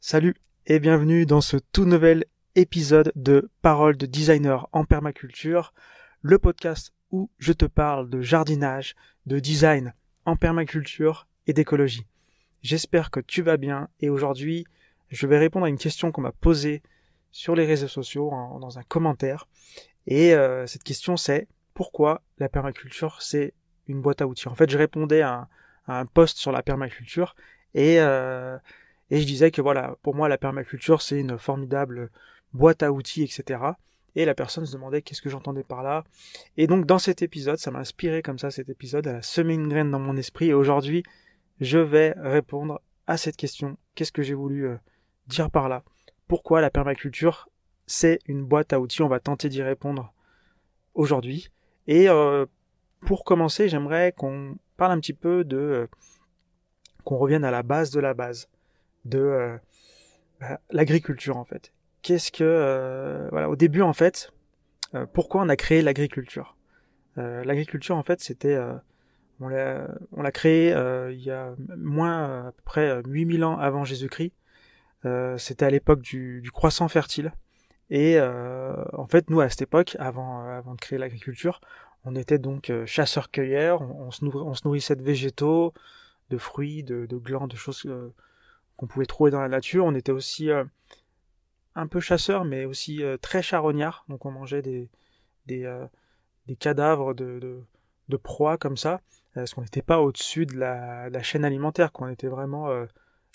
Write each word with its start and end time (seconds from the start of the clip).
Salut 0.00 0.36
et 0.66 0.78
bienvenue 0.78 1.26
dans 1.26 1.40
ce 1.40 1.56
tout 1.56 1.84
nouvel 1.84 2.24
épisode 2.54 3.10
de 3.16 3.50
Paroles 3.62 3.96
de 3.96 4.06
designer 4.06 4.68
en 4.70 4.84
permaculture, 4.84 5.74
le 6.22 6.38
podcast 6.38 6.94
où 7.10 7.28
je 7.38 7.52
te 7.52 7.64
parle 7.64 8.08
de 8.08 8.22
jardinage, 8.22 8.94
de 9.26 9.40
design 9.40 9.92
en 10.24 10.36
permaculture 10.36 11.26
et 11.48 11.52
d'écologie. 11.52 12.06
J'espère 12.62 13.10
que 13.10 13.18
tu 13.18 13.42
vas 13.42 13.56
bien 13.56 13.88
et 13.98 14.08
aujourd'hui 14.08 14.66
je 15.08 15.26
vais 15.26 15.36
répondre 15.36 15.66
à 15.66 15.68
une 15.68 15.78
question 15.78 16.12
qu'on 16.12 16.20
m'a 16.20 16.32
posée 16.32 16.80
sur 17.32 17.56
les 17.56 17.66
réseaux 17.66 17.88
sociaux 17.88 18.30
dans 18.60 18.78
un 18.78 18.84
commentaire 18.84 19.48
et 20.06 20.32
euh, 20.32 20.68
cette 20.68 20.84
question 20.84 21.16
c'est 21.16 21.48
pourquoi 21.74 22.22
la 22.38 22.48
permaculture 22.48 23.20
c'est 23.20 23.52
une 23.88 24.00
boîte 24.00 24.22
à 24.22 24.28
outils? 24.28 24.46
En 24.46 24.54
fait 24.54 24.70
je 24.70 24.78
répondais 24.78 25.22
à 25.22 25.48
un, 25.88 26.06
post 26.06 26.38
sur 26.38 26.52
la 26.52 26.62
permaculture 26.62 27.34
et 27.74 28.00
euh, 28.00 28.56
et 29.10 29.20
je 29.20 29.26
disais 29.26 29.50
que 29.50 29.62
voilà, 29.62 29.96
pour 30.02 30.14
moi, 30.14 30.28
la 30.28 30.38
permaculture, 30.38 31.02
c'est 31.02 31.18
une 31.18 31.38
formidable 31.38 32.10
boîte 32.52 32.82
à 32.82 32.92
outils, 32.92 33.22
etc. 33.22 33.60
Et 34.14 34.24
la 34.24 34.34
personne 34.34 34.66
se 34.66 34.72
demandait 34.72 35.02
qu'est-ce 35.02 35.22
que 35.22 35.30
j'entendais 35.30 35.62
par 35.62 35.82
là. 35.82 36.04
Et 36.56 36.66
donc, 36.66 36.86
dans 36.86 36.98
cet 36.98 37.22
épisode, 37.22 37.58
ça 37.58 37.70
m'a 37.70 37.78
inspiré 37.78 38.22
comme 38.22 38.38
ça, 38.38 38.50
cet 38.50 38.68
épisode, 38.68 39.06
elle 39.06 39.16
a 39.16 39.22
semé 39.22 39.54
une 39.54 39.68
graine 39.68 39.90
dans 39.90 39.98
mon 39.98 40.16
esprit. 40.16 40.48
Et 40.48 40.54
aujourd'hui, 40.54 41.02
je 41.60 41.78
vais 41.78 42.14
répondre 42.18 42.80
à 43.06 43.16
cette 43.16 43.36
question. 43.36 43.76
Qu'est-ce 43.94 44.12
que 44.12 44.22
j'ai 44.22 44.34
voulu 44.34 44.66
euh, 44.66 44.76
dire 45.26 45.50
par 45.50 45.68
là? 45.68 45.82
Pourquoi 46.26 46.60
la 46.60 46.70
permaculture, 46.70 47.48
c'est 47.86 48.18
une 48.26 48.44
boîte 48.44 48.72
à 48.72 48.80
outils? 48.80 49.02
On 49.02 49.08
va 49.08 49.20
tenter 49.20 49.48
d'y 49.48 49.62
répondre 49.62 50.12
aujourd'hui. 50.94 51.48
Et 51.86 52.08
euh, 52.10 52.44
pour 53.06 53.24
commencer, 53.24 53.68
j'aimerais 53.68 54.12
qu'on 54.12 54.56
parle 54.76 54.92
un 54.92 55.00
petit 55.00 55.14
peu 55.14 55.44
de... 55.44 55.56
Euh, 55.56 55.86
qu'on 57.04 57.16
revienne 57.16 57.44
à 57.44 57.50
la 57.50 57.62
base 57.62 57.90
de 57.90 58.00
la 58.00 58.12
base 58.12 58.48
de 59.04 59.18
euh, 59.18 59.56
bah, 60.40 60.60
l'agriculture 60.70 61.36
en 61.36 61.44
fait. 61.44 61.72
Qu'est-ce 62.02 62.30
que 62.30 62.44
euh, 62.44 63.28
voilà 63.30 63.50
au 63.50 63.56
début 63.56 63.82
en 63.82 63.92
fait, 63.92 64.32
euh, 64.94 65.06
pourquoi 65.12 65.42
on 65.42 65.48
a 65.48 65.56
créé 65.56 65.82
l'agriculture? 65.82 66.54
L'agriculture 67.16 67.96
en 67.96 68.04
fait 68.04 68.20
c'était 68.20 68.56
on 69.40 69.48
l'a, 69.48 69.88
on 70.12 70.22
l'a 70.22 70.30
créé 70.30 70.68
il 71.10 71.20
y 71.20 71.32
a 71.32 71.52
moins 71.76 72.46
à 72.46 72.52
peu 72.52 72.62
près 72.64 73.02
8000 73.08 73.42
ans 73.42 73.58
avant 73.58 73.82
Jésus-Christ. 73.84 74.32
c'était 75.36 75.64
à 75.64 75.70
l'époque 75.70 76.00
du, 76.00 76.40
du, 76.42 76.52
croissant 76.52 76.86
fertile. 76.86 77.32
Et 77.90 78.20
en 78.20 79.08
fait, 79.08 79.30
nous 79.30 79.40
à 79.40 79.50
cette 79.50 79.62
époque, 79.62 79.96
avant, 79.98 80.42
avant 80.42 80.76
de 80.76 80.80
créer 80.80 80.96
l'agriculture, 80.96 81.60
on 82.04 82.14
était 82.14 82.38
donc 82.38 82.70
chasseurs-cueilleurs. 82.86 83.82
On, 83.82 84.12
se 84.12 84.24
nourrissait 84.24 84.94
de 84.94 85.02
végétaux, 85.02 85.74
de 86.30 86.38
fruits, 86.38 86.84
de, 86.84 87.06
de 87.06 87.16
glands, 87.16 87.48
de 87.48 87.56
choses 87.56 87.84
qu'on 88.78 88.86
pouvait 88.86 89.06
trouver 89.06 89.30
dans 89.30 89.40
la 89.40 89.48
nature. 89.48 89.84
On 89.84 89.94
était 89.94 90.12
aussi 90.12 90.50
euh, 90.50 90.64
un 91.74 91.86
peu 91.86 92.00
chasseurs, 92.00 92.44
mais 92.44 92.64
aussi 92.64 93.02
euh, 93.02 93.18
très 93.18 93.42
charognards. 93.42 94.04
Donc 94.08 94.24
on 94.24 94.30
mangeait 94.30 94.62
des, 94.62 94.88
euh, 95.50 95.86
cadavres 96.60 97.12
de, 97.12 97.60
de, 98.08 98.16
proies 98.16 98.56
comme 98.56 98.76
ça, 98.76 99.00
parce 99.34 99.52
qu'on 99.52 99.62
n'était 99.62 99.82
pas 99.82 100.00
au-dessus 100.00 100.46
de 100.46 100.56
la, 100.56 101.22
chaîne 101.22 101.44
alimentaire. 101.44 101.92
Qu'on 101.92 102.08
était 102.08 102.28
vraiment 102.28 102.70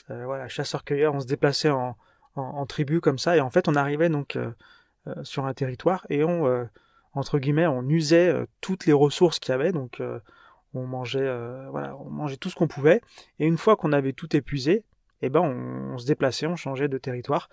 voilà, 0.07 0.47
chasseurs-cueilleurs. 0.47 1.13
On 1.13 1.19
se 1.19 1.27
déplaçait 1.27 1.69
en, 1.69 1.97
en, 2.35 2.65
tribu 2.65 3.01
comme 3.01 3.19
ça. 3.19 3.37
Et 3.37 3.41
en 3.41 3.49
fait, 3.49 3.67
on 3.67 3.75
arrivait 3.75 4.09
donc 4.09 4.37
sur 5.23 5.45
un 5.45 5.53
territoire 5.53 6.05
et 6.09 6.23
on, 6.23 6.67
entre 7.13 7.37
guillemets, 7.37 7.67
on 7.67 7.83
usait 7.83 8.33
toutes 8.61 8.85
les 8.85 8.93
ressources 8.93 9.39
qu'il 9.39 9.51
y 9.51 9.55
avait. 9.55 9.71
Donc 9.71 10.01
on 10.73 10.87
mangeait, 10.87 11.29
voilà, 11.69 11.95
on 11.97 12.09
mangeait 12.09 12.37
tout 12.37 12.49
ce 12.49 12.55
qu'on 12.55 12.67
pouvait. 12.67 13.01
Et 13.39 13.45
une 13.45 13.57
fois 13.57 13.75
qu'on 13.75 13.93
avait 13.93 14.13
tout 14.13 14.35
épuisé, 14.35 14.83
eh 15.25 15.29
ben 15.29 15.39
on, 15.41 15.97
se 15.97 16.05
déplaçait, 16.05 16.47
on 16.47 16.55
changeait 16.55 16.87
de 16.87 16.97
territoire. 16.97 17.49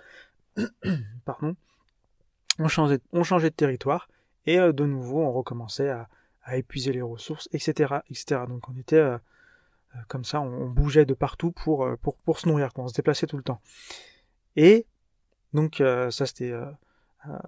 Pardon. 1.24 1.54
On 2.58 2.68
changeait, 2.68 2.98
de 2.98 3.54
territoire 3.54 4.08
et 4.44 4.58
euh, 4.58 4.72
de 4.72 4.84
nouveau 4.84 5.20
on 5.20 5.32
recommençait 5.32 5.88
à, 5.88 6.08
épuiser 6.52 6.92
les 6.92 7.00
ressources, 7.00 7.48
etc., 7.53 8.00
etc. 8.10 8.42
Donc 8.48 8.69
on 8.69 8.76
était 8.76 8.97
euh, 8.97 9.19
euh, 9.94 9.98
comme 10.09 10.25
ça, 10.25 10.41
on, 10.41 10.69
bougeait 10.69 11.04
de 11.04 11.14
partout 11.14 11.53
pour, 11.53 11.86
se 12.36 12.48
nourrir, 12.48 12.70
on 12.76 12.88
se 12.88 12.94
déplaçait 12.94 13.28
tout 13.28 13.36
le 13.36 13.44
temps. 13.44 13.60
Et 14.56 14.84
donc 15.54 15.76
ça 15.78 16.26
c'était 16.26 16.53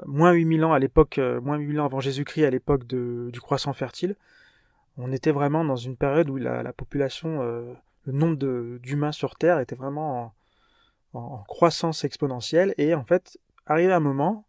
moins 0.07 0.33
8000 0.33 0.65
ans 0.65 0.73
à 0.73 0.79
l'époque, 0.79 1.19
moins 1.43 1.57
8000 1.57 1.81
ans 1.81 1.87
avant 1.87 2.01
Jésus-Christ 2.01 2.45
à 2.45 2.51
l'époque 2.51 2.87
du 2.87 3.41
croissant 3.41 3.73
fertile. 3.73 4.15
On 4.99 5.11
était 5.11 5.33
vraiment 5.33 5.65
dans 5.65 5.77
une 5.77 5.97
période 5.97 6.31
où 6.31 6.37
la 6.37 6.73
population 6.73 7.75
le 8.05 8.13
nombre 8.13 8.37
d'humains 8.79 9.13
sur 9.13 9.37
Terre 9.37 9.61
était 9.61 9.77
vraiment 9.77 10.35
en, 11.13 11.45
croissance 11.47 12.05
exponentielle. 12.05 12.75
Et 12.79 12.95
en 12.95 13.05
fait, 13.05 13.39
arrivé 13.67 13.93
un 13.93 14.01
moment, 14.01 14.47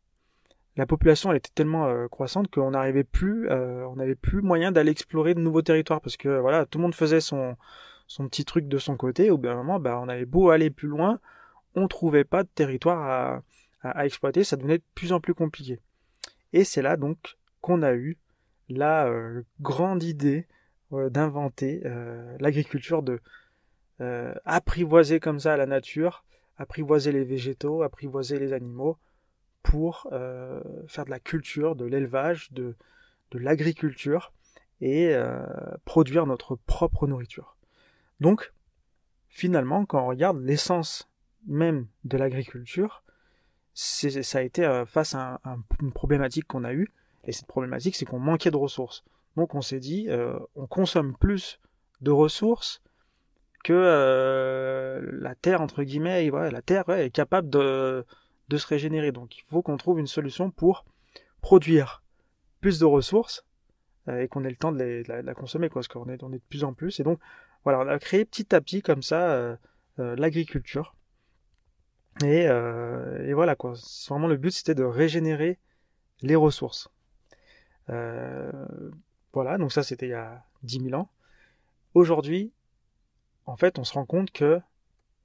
la 0.75 0.86
population 0.86 1.31
elle 1.31 1.38
était 1.38 1.52
tellement 1.53 1.88
euh, 1.88 2.08
croissante 2.08 2.50
qu'on 2.50 2.72
n'arrivait 2.72 3.03
plus, 3.03 3.50
euh, 3.50 3.86
on 3.88 3.97
n'avait 3.97 4.16
plus 4.16 4.42
moyen 4.42 4.72
d'aller 4.72 4.92
explorer 4.92 5.34
de 5.36 5.40
nouveaux 5.40 5.62
territoires 5.62 6.02
parce 6.02 6.18
que 6.18 6.40
voilà, 6.40 6.66
tout 6.66 6.80
le 6.80 6.84
monde 6.84 6.96
faisait 6.96 7.22
son, 7.22 7.56
son 8.08 8.28
petit 8.28 8.46
truc 8.46 8.68
de 8.68 8.78
son 8.78 8.97
côté. 8.97 9.30
Au 9.30 9.38
bout 9.38 9.47
d'un 9.47 9.56
moment, 9.56 9.80
bah, 9.80 10.00
on 10.02 10.09
avait 10.09 10.25
beau 10.25 10.50
aller 10.50 10.69
plus 10.69 10.88
loin, 10.88 11.19
on 11.75 11.88
trouvait 11.88 12.24
pas 12.24 12.44
de 12.44 12.50
territoire 12.50 13.02
à, 13.02 13.44
à, 13.81 14.06
exploiter, 14.06 14.44
ça 14.44 14.56
devenait 14.56 14.80
de 14.80 14.84
plus 14.96 15.12
en 15.13 15.19
plus 15.19 15.36
compliqué. 15.36 15.80
Et 16.53 16.63
c'est 16.63 16.81
là 16.81 16.97
donc 16.97 17.38
qu'on 17.62 17.81
a 17.84 17.94
eu 17.94 18.18
la 18.69 19.08
euh, 19.08 19.44
grande 19.62 20.03
idée 20.03 20.47
d'inventer 21.09 21.81
l'agriculture 22.40 23.02
de 23.02 23.19
euh, 24.02 24.34
apprivoiser 24.44 25.20
comme 25.20 25.40
ça 25.40 25.56
la 25.56 25.68
nature, 25.68 26.26
apprivoiser 26.58 27.12
les 27.12 27.24
végétaux, 27.24 27.84
apprivoiser 27.84 28.40
les 28.40 28.52
animaux 28.52 28.98
pour 29.62 30.08
euh, 30.12 30.62
faire 30.88 31.06
de 31.06 31.12
la 31.12 31.20
culture, 31.20 31.76
de 31.76 31.86
l'élevage, 31.86 32.52
de, 32.54 32.76
l'agriculture 33.34 34.31
et 34.80 35.16
euh, 35.16 35.44
produire 35.86 36.28
notre 36.28 36.56
propre 36.56 37.08
nourriture. 37.08 37.56
Donc, 38.20 38.54
finalement, 39.28 39.86
quand 39.86 40.04
on 40.04 40.08
regarde 40.08 40.40
l'essence 40.42 41.10
même 41.48 41.88
de 42.04 42.18
l'agriculture, 42.18 43.04
ça 43.74 44.38
a 44.38 44.42
été 44.42 44.84
face 44.86 45.16
à, 45.16 45.42
une 45.81 45.92
problématique 45.92 46.46
qu'on 46.46 46.64
a 46.64 46.74
eue, 46.74 46.92
et 47.24 47.31
cette 47.31 47.48
problématique, 47.48 47.96
c'est 47.96 48.06
qu'on 48.06 48.20
manquait 48.20 48.52
de 48.52 48.58
ressources. 48.58 49.04
Donc 49.36 49.56
on 49.56 49.62
s'est 49.62 49.80
dit, 49.80 50.10
on 50.56 50.68
consomme 50.68 51.18
plus 51.18 51.60
de 52.02 52.12
ressources 52.12 52.84
que 53.63 53.74
euh, 53.74 55.09
la 55.13 55.35
Terre, 55.35 55.62
entre 55.62 55.84
guillemets, 55.84 56.29
la 56.29 56.62
Terre 56.62 56.90
est 56.90 57.09
capable 57.09 57.50
de, 57.50 58.06
se 58.51 58.68
régénérer. 58.68 59.12
Donc 59.12 59.38
il 59.38 59.44
faut 59.44 59.63
qu'on 59.63 59.78
trouve 59.78 60.00
une 60.00 60.07
solution 60.07 60.51
pour 60.51 60.85
produire 61.41 62.03
plus 62.62 62.78
de 62.78 62.85
ressources 62.85 63.46
euh, 64.09 64.22
et 64.22 64.28
qu'on 64.28 64.44
ait 64.44 64.50
le 64.50 64.56
temps 64.56 64.72
de, 64.72 65.03
la, 65.07 65.34
consommer, 65.34 65.69
parce 65.69 65.88
qu'on 65.88 66.07
est, 66.09 66.18
de 66.18 66.41
plus 66.50 66.63
en 66.63 66.74
plus. 66.74 67.00
Et 67.00 67.03
donc, 67.03 67.19
voilà, 67.63 67.79
on 67.79 67.88
a 67.88 67.97
créé 67.97 68.25
petit 68.25 68.53
à 68.53 68.62
petit 68.62 68.81
comme 68.81 69.01
ça 69.01 69.31
euh, 69.31 69.56
l'agriculture. 69.97 70.95
Et, 72.24 72.47
voilà. 73.34 73.56
Vraiment, 74.09 74.28
le 74.28 74.38
but, 74.38 74.51
c'était 74.51 74.75
de 74.75 74.84
régénérer 74.84 75.57
les 76.22 76.35
ressources. 76.35 76.90
voilà, 77.88 79.57
donc 79.57 79.72
ça, 79.72 79.84
c'était 79.84 80.07
il 80.07 80.12
y 80.12 80.13
a 80.13 80.44
10 80.63 80.90
000 80.90 80.94
ans. 81.01 81.09
Aujourd'hui, 81.95 82.51
en 83.46 83.56
fait, 83.56 83.80
on 83.80 83.84
se 83.84 83.94
rend 83.94 84.06
compte 84.06 84.31
que 84.31 84.59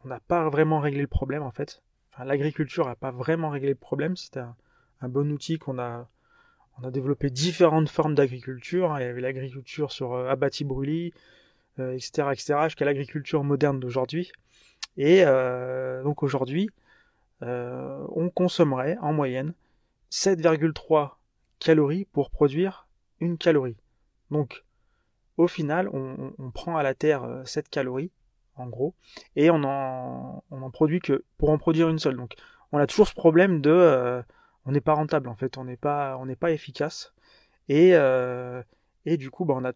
on 0.05 0.09
n'a 0.09 0.21
pas 0.21 0.49
vraiment 0.49 0.81
réglé 0.81 1.01
le 1.01 1.07
problème, 1.07 1.43
en 1.43 1.51
fait. 1.51 1.83
L'agriculture 2.25 2.87
n'a 2.87 2.97
pas 2.97 3.11
vraiment 3.11 3.49
réglé 3.49 3.71
le 3.71 3.75
problème. 3.75 4.17
C'était 4.17 4.41
un, 5.01 5.09
bon 5.09 5.31
outil 5.31 5.59
qu'on 5.59 5.79
a, 5.79 6.09
on 6.79 6.85
a 6.87 6.91
développé 6.91 7.31
différentes 7.31 7.89
formes 7.89 8.15
d'agriculture. 8.15 8.97
Il 8.99 9.03
y 9.03 9.07
avait 9.07 9.21
l'agriculture 9.21 9.93
sur 9.93 10.15
euh, 10.15 10.29
abattis 10.29 10.65
brûlis, 10.65 11.13
etc., 11.79 12.11
euh, 12.21 12.33
etc., 12.33 12.55
jusqu'à 12.65 12.85
l'agriculture 12.85 13.45
moderne 13.45 13.79
d'aujourd'hui. 13.79 14.33
Et 14.97 15.23
euh, 15.25 16.03
donc 16.03 16.23
aujourd'hui, 16.23 16.71
on 17.41 18.31
consommerait 18.35 18.97
en 19.01 19.13
moyenne 19.13 19.55
7,3 20.11 21.19
calories 21.61 22.05
pour 22.07 22.31
produire 22.31 22.89
une 23.21 23.39
calorie. 23.39 23.77
Donc 24.33 24.65
au 25.39 25.47
final, 25.47 25.89
on, 25.93 26.51
prend 26.51 26.77
à 26.77 26.83
la 26.83 26.95
Terre 26.95 27.27
7 27.45 27.65
euh, 27.65 27.69
calories, 27.71 28.11
en 28.57 28.67
gros, 28.67 28.95
et 29.37 29.51
on 29.51 29.63
en, 29.63 30.71
produit 30.73 31.01
que 31.01 31.25
pour 31.39 31.51
en 31.51 31.59
produire 31.59 31.89
une 31.89 32.01
seule. 32.01 32.17
Donc, 32.17 32.35
on 32.73 32.79
a 32.79 32.87
toujours 32.87 33.09
ce 33.09 33.15
problème 33.15 33.61
de, 33.61 33.71
euh, 33.71 34.21
on 34.67 34.73
n'est 34.73 34.81
pas 34.81 34.95
rentable 34.95 35.29
en 35.29 35.37
fait, 35.37 35.57
on 35.57 35.65
n'est 35.65 35.77
pas, 35.77 36.19
efficace, 36.49 37.15
et, 37.69 37.95
euh, 37.95 38.63
et 39.07 39.17
du 39.17 39.31
coup, 39.31 39.45
bah, 39.45 39.73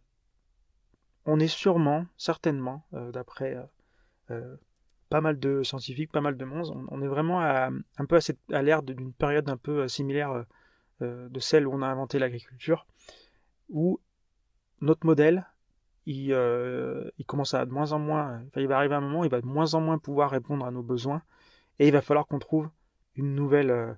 on 1.24 1.38
est 1.38 1.48
sûrement, 1.48 2.06
certainement, 2.16 2.84
d'après 2.92 3.56
pas 5.10 5.20
mal 5.20 5.38
de 5.38 5.62
scientifiques, 5.62 6.10
pas 6.10 6.22
mal 6.22 6.36
de 6.36 6.44
monde, 6.44 6.86
on, 6.90 7.02
est 7.02 7.06
vraiment 7.06 7.40
à, 7.40 7.70
un 7.98 8.04
peu 8.06 8.16
à, 8.16 8.20
à 8.56 8.62
l'ère 8.62 8.82
d'une 8.82 9.12
période 9.12 9.48
un 9.48 9.56
peu 9.56 9.86
similaire 9.86 10.44
de 11.00 11.40
celle 11.40 11.68
où 11.68 11.72
on 11.72 11.82
a 11.82 11.86
inventé 11.86 12.18
l'agriculture, 12.18 12.86
où 13.68 14.00
notre 14.82 15.06
modèle 15.06 15.46
il, 16.06 16.32
euh, 16.32 17.10
il 17.18 17.24
commence 17.24 17.54
à 17.54 17.64
de 17.64 17.70
moins 17.70 17.92
en 17.92 17.98
moins, 17.98 18.42
il 18.56 18.66
va 18.66 18.76
arriver 18.76 18.94
un 18.94 19.00
moment 19.00 19.20
où 19.20 19.24
il 19.24 19.30
va 19.30 19.40
de 19.40 19.46
moins 19.46 19.74
en 19.74 19.80
moins 19.80 19.98
pouvoir 19.98 20.30
répondre 20.30 20.64
à 20.64 20.70
nos 20.70 20.82
besoins 20.82 21.22
Et 21.78 21.88
il 21.88 21.92
va 21.92 22.00
falloir 22.00 22.26
qu'on 22.26 22.38
trouve 22.38 22.68
une 23.14 23.34
nouvelle, 23.34 23.96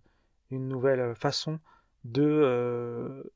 une 0.50 0.68
nouvelle 0.68 1.14
façon 1.14 1.60
de, 2.04 3.32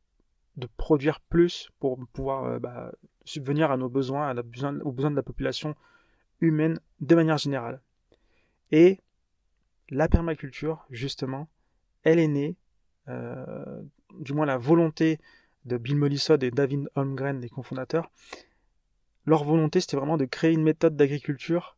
de 0.57 0.69
produire 0.77 1.21
plus 1.21 1.71
pour 1.79 1.99
pouvoir 2.13 2.61
bah, 2.61 2.93
subvenir 3.25 3.71
à 3.71 3.77
nos 3.77 3.89
besoins, 3.89 4.29
à 4.29 4.35
aux 4.35 4.93
besoins 4.93 5.11
de 5.11 5.17
la 5.17 5.23
population 5.23 5.75
humaine 6.41 6.81
de 7.01 7.15
manière 7.15 7.39
générale. 7.39 7.81
Et 8.71 9.01
la 9.91 10.09
permaculture, 10.09 10.85
justement, 10.91 11.49
elle 12.03 12.19
est 12.19 12.29
née, 12.29 12.57
euh, 13.09 13.83
du 14.19 14.33
moins 14.33 14.47
la 14.47 14.59
volonté 14.59 15.19
de 15.65 15.77
Bill 15.79 15.97
Mollison 15.97 16.37
et 16.37 16.51
David 16.51 16.89
Holmgren, 16.95 17.41
les 17.41 17.49
cofondateurs, 17.49 18.11
leur 19.27 19.45
volonté 19.45 19.81
c'était 19.81 19.97
vraiment 19.97 20.17
de 20.17 20.25
créer 20.25 20.53
une 20.53 20.63
méthode 20.63 20.97
d'agriculture 20.97 21.77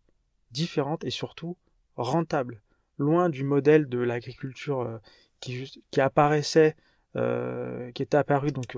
différente 0.51 1.05
et 1.05 1.11
surtout 1.11 1.57
rentable, 1.97 2.63
loin 2.99 3.29
du 3.29 3.45
modèle 3.45 3.89
de 3.89 3.99
l'agriculture 3.99 4.81
euh, 4.81 4.99
qui, 5.41 6.01
apparaissait, 6.01 6.77
euh, 7.17 7.91
qui 7.93 8.03
était 8.03 8.17
apparu 8.17 8.53
donc 8.53 8.77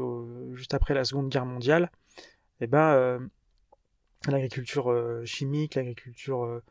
juste 0.55 0.75
après 0.75 0.95
la 0.95 1.05
Seconde 1.05 1.29
Guerre 1.29 1.47
mondiale. 1.47 1.91
Et 2.61 2.65
eh 2.65 2.67
ben 2.69 3.29
l'agriculture 4.29 4.95
chimique, 5.25 5.75
l'agriculture 5.75 6.63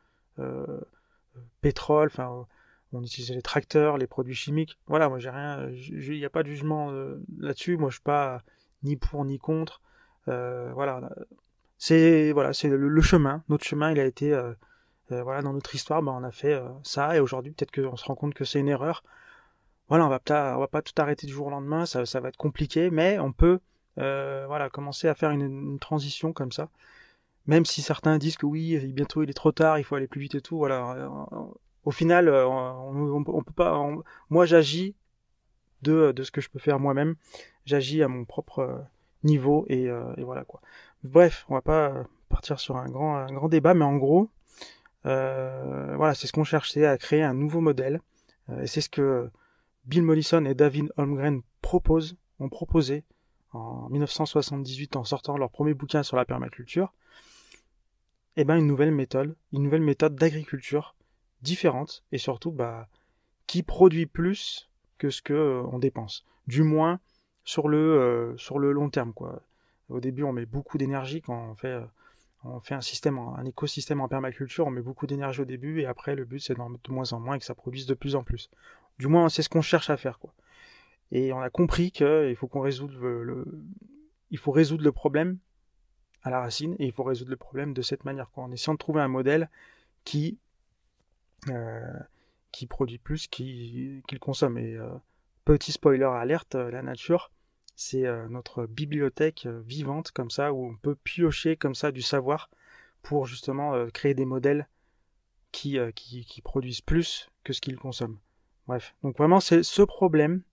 pétrole, 1.59 2.07
enfin 2.07 2.47
on 2.93 3.03
utilisait 3.03 3.33
les 3.33 3.41
tracteurs, 3.41 3.97
les 3.97 4.07
produits 4.07 4.35
chimiques. 4.35 4.77
Voilà, 4.87 5.09
moi 5.09 5.19
j'ai 5.19 5.29
rien, 5.29 5.69
il 5.69 6.11
n'y 6.11 6.25
a 6.25 6.29
pas 6.29 6.43
de 6.43 6.47
jugement 6.47 6.91
euh, 6.91 7.23
là-dessus. 7.37 7.77
Moi 7.77 7.89
je 7.89 7.95
suis 7.95 8.03
pas 8.03 8.43
ni 8.83 8.95
pour 8.95 9.23
ni 9.25 9.37
contre. 9.37 9.81
Euh, 10.27 10.71
voilà, 10.73 11.09
c'est 11.81 12.31
voilà, 12.33 12.53
c'est 12.53 12.67
le, 12.69 13.01
chemin. 13.01 13.43
Notre 13.49 13.65
chemin, 13.65 13.91
il 13.91 13.99
a 13.99 14.05
été 14.05 14.33
euh, 14.33 14.53
voilà 15.09 15.41
dans 15.41 15.53
notre 15.53 15.73
histoire, 15.73 16.01
ben, 16.03 16.11
on 16.11 16.23
a 16.23 16.31
fait 16.31 16.61
ça 16.83 17.15
et 17.15 17.19
aujourd'hui 17.19 17.51
peut-être 17.51 17.71
qu'on 17.71 17.97
se 17.97 18.05
rend 18.05 18.15
compte 18.15 18.33
que 18.33 18.45
c'est 18.45 18.59
une 18.59 18.69
erreur. 18.69 19.03
Voilà, 19.89 20.05
on 20.05 20.09
va 20.09 20.19
pas, 20.19 20.55
on 20.55 20.59
va 20.59 20.67
pas 20.67 20.81
tout 20.81 20.93
arrêter 20.97 21.27
du 21.27 21.33
jour 21.33 21.47
au 21.47 21.49
lendemain, 21.49 21.85
ça, 21.85 22.05
ça 22.05 22.19
va 22.19 22.29
être 22.29 22.37
compliqué, 22.37 22.89
mais 22.91 23.19
on 23.19 23.31
peut 23.33 23.59
voilà 23.97 24.69
commencer 24.69 25.07
à 25.07 25.15
faire 25.15 25.31
une, 25.31 25.79
transition 25.79 26.33
comme 26.33 26.51
ça 26.51 26.69
même 27.47 27.65
si 27.65 27.81
certains 27.81 28.17
disent 28.19 28.37
que 28.37 28.45
oui, 28.45 28.77
bientôt 28.93 29.23
il 29.23 29.29
est 29.29 29.33
trop 29.33 29.51
tard, 29.51 29.79
il 29.79 29.83
faut 29.83 29.95
aller 29.95 30.07
plus 30.07 30.21
vite 30.21 30.35
et 30.35 30.41
tout, 30.41 30.57
voilà, 30.57 31.09
au 31.83 31.91
final, 31.91 32.27
euh, 32.27 32.45
on, 32.47 33.23
peut 33.23 33.53
pas. 33.53 33.79
moi, 34.29 34.45
j'agis 34.45 34.95
de, 35.81 36.11
de 36.11 36.23
ce 36.23 36.31
que 36.31 36.41
je 36.41 36.49
peux 36.49 36.59
faire 36.59 36.79
moi-même. 36.79 37.15
J'agis 37.65 38.03
à 38.03 38.07
mon 38.07 38.25
propre 38.25 38.59
euh, 38.59 38.77
niveau 39.23 39.65
et, 39.69 39.89
euh, 39.89 40.13
et, 40.17 40.23
voilà 40.23 40.43
quoi. 40.43 40.61
Bref, 41.03 41.45
on 41.49 41.55
va 41.55 41.61
pas 41.61 42.03
partir 42.29 42.59
sur 42.59 42.77
un 42.77 42.87
grand, 42.87 43.17
un 43.17 43.33
grand 43.33 43.49
débat, 43.49 43.73
mais 43.73 43.85
en 43.85 43.97
gros, 43.97 44.29
voilà, 45.03 46.13
c'est 46.13 46.27
ce 46.27 46.33
qu'on 46.33 46.43
cherchait 46.43 46.85
à 46.85 46.97
créer 46.97 47.23
un 47.23 47.33
nouveau 47.33 47.61
modèle. 47.61 48.01
et 48.61 48.67
c'est 48.67 48.81
ce 48.81 48.89
que 48.89 49.31
Bill 49.85 50.03
Mollison 50.03 50.45
et 50.45 50.53
David 50.53 50.91
Holmgren 50.97 51.41
proposent, 51.61 52.15
ont 52.39 52.49
proposé 52.49 53.03
en 53.51 53.89
1978 53.89 54.95
en 54.95 55.03
sortant 55.03 55.37
leur 55.37 55.49
premier 55.49 55.73
bouquin 55.73 56.03
sur 56.03 56.17
la 56.17 56.25
permaculture. 56.25 56.93
Eh 58.37 58.45
ben 58.45 58.57
une 58.57 58.67
nouvelle 58.67 58.91
méthode, 58.91 59.35
une 59.51 59.63
nouvelle 59.63 59.81
méthode 59.81 60.15
d'agriculture 60.15 60.95
différente 61.41 62.03
et 62.11 62.17
surtout 62.17 62.51
bah, 62.51 62.87
qui 63.47 63.63
produit 63.63 64.05
plus 64.05 64.69
que 64.97 65.09
ce 65.09 65.21
que 65.21 65.33
euh, 65.33 65.63
on 65.71 65.79
dépense. 65.79 66.25
Du 66.47 66.63
moins 66.63 66.99
sur 67.51 67.67
le 67.67 67.77
euh, 67.77 68.37
sur 68.37 68.59
le 68.59 68.71
long 68.71 68.89
terme 68.89 69.11
quoi. 69.11 69.41
Au 69.89 69.99
début, 69.99 70.23
on 70.23 70.31
met 70.31 70.45
beaucoup 70.45 70.77
d'énergie 70.77 71.21
quand 71.21 71.49
on 71.51 71.55
fait 71.55 71.67
euh, 71.67 71.85
on 72.45 72.61
fait 72.61 72.75
un 72.75 72.81
système 72.81 73.19
un 73.19 73.43
écosystème 73.43 73.99
en 73.99 74.07
permaculture, 74.07 74.67
on 74.67 74.71
met 74.71 74.81
beaucoup 74.81 75.05
d'énergie 75.05 75.41
au 75.41 75.45
début 75.45 75.81
et 75.81 75.85
après 75.85 76.15
le 76.15 76.23
but 76.23 76.39
c'est 76.39 76.55
d'en 76.55 76.69
mettre 76.69 76.89
de 76.89 76.93
moins 76.93 77.11
en 77.11 77.19
moins 77.19 77.35
et 77.35 77.39
que 77.39 77.45
ça 77.45 77.53
produise 77.53 77.87
de 77.87 77.93
plus 77.93 78.15
en 78.15 78.23
plus. 78.23 78.49
Du 78.99 79.07
moins, 79.07 79.27
c'est 79.27 79.41
ce 79.41 79.49
qu'on 79.49 79.61
cherche 79.61 79.89
à 79.89 79.97
faire 79.97 80.17
quoi. 80.17 80.33
Et 81.11 81.33
on 81.33 81.41
a 81.41 81.49
compris 81.49 81.91
qu'il 81.91 82.35
faut 82.37 82.47
qu'on 82.47 82.63
le, 82.63 83.45
il 84.29 84.37
faut 84.37 84.51
résoudre 84.51 84.85
le 84.85 84.91
problème 84.93 85.37
à 86.23 86.29
la 86.29 86.39
racine 86.39 86.77
et 86.79 86.85
il 86.85 86.93
faut 86.93 87.03
résoudre 87.03 87.31
le 87.31 87.37
problème 87.37 87.73
de 87.73 87.81
cette 87.81 88.05
manière 88.05 88.31
quoi, 88.31 88.45
en 88.45 88.51
essayant 88.53 88.75
de 88.75 88.79
trouver 88.79 89.01
un 89.01 89.09
modèle 89.09 89.49
qui 90.05 90.37
euh, 91.49 91.99
qui 92.53 92.65
produit 92.65 92.97
plus 92.97 93.27
qu'il 93.27 94.01
consomme. 94.21 94.57
Et 94.57 94.75
euh, 94.75 94.89
petit 95.43 95.73
spoiler 95.73 96.05
alerte, 96.05 96.55
euh, 96.55 96.71
la 96.71 96.81
nature, 96.81 97.29
c'est 97.81 98.05
notre 98.29 98.65
bibliothèque 98.65 99.47
vivante 99.65 100.11
comme 100.11 100.29
ça, 100.29 100.53
où 100.53 100.65
on 100.65 100.75
peut 100.75 100.95
piocher 100.95 101.55
comme 101.57 101.75
ça 101.75 101.91
du 101.91 102.01
savoir 102.01 102.49
pour 103.01 103.25
justement 103.25 103.87
créer 103.91 104.13
des 104.13 104.25
modèles 104.25 104.67
qui, 105.51 105.79
produisent 106.43 106.81
plus 106.81 107.29
que 107.43 107.53
ce 107.53 107.61
qu'ils 107.61 107.77
consomment. 107.77 108.19
Bref, 108.67 108.95
donc 109.03 109.17
vraiment 109.17 109.39
c'est 109.39 109.63
ce 109.63 109.81
problème 109.81 110.43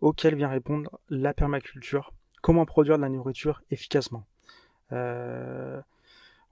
auquel 0.00 0.34
vient 0.34 0.48
répondre 0.48 0.98
la 1.08 1.34
permaculture. 1.34 2.12
Comment 2.42 2.66
produire 2.66 2.96
de 2.96 3.02
la 3.02 3.08
nourriture 3.08 3.62
efficacement. 3.70 4.26
Euh, 4.92 5.80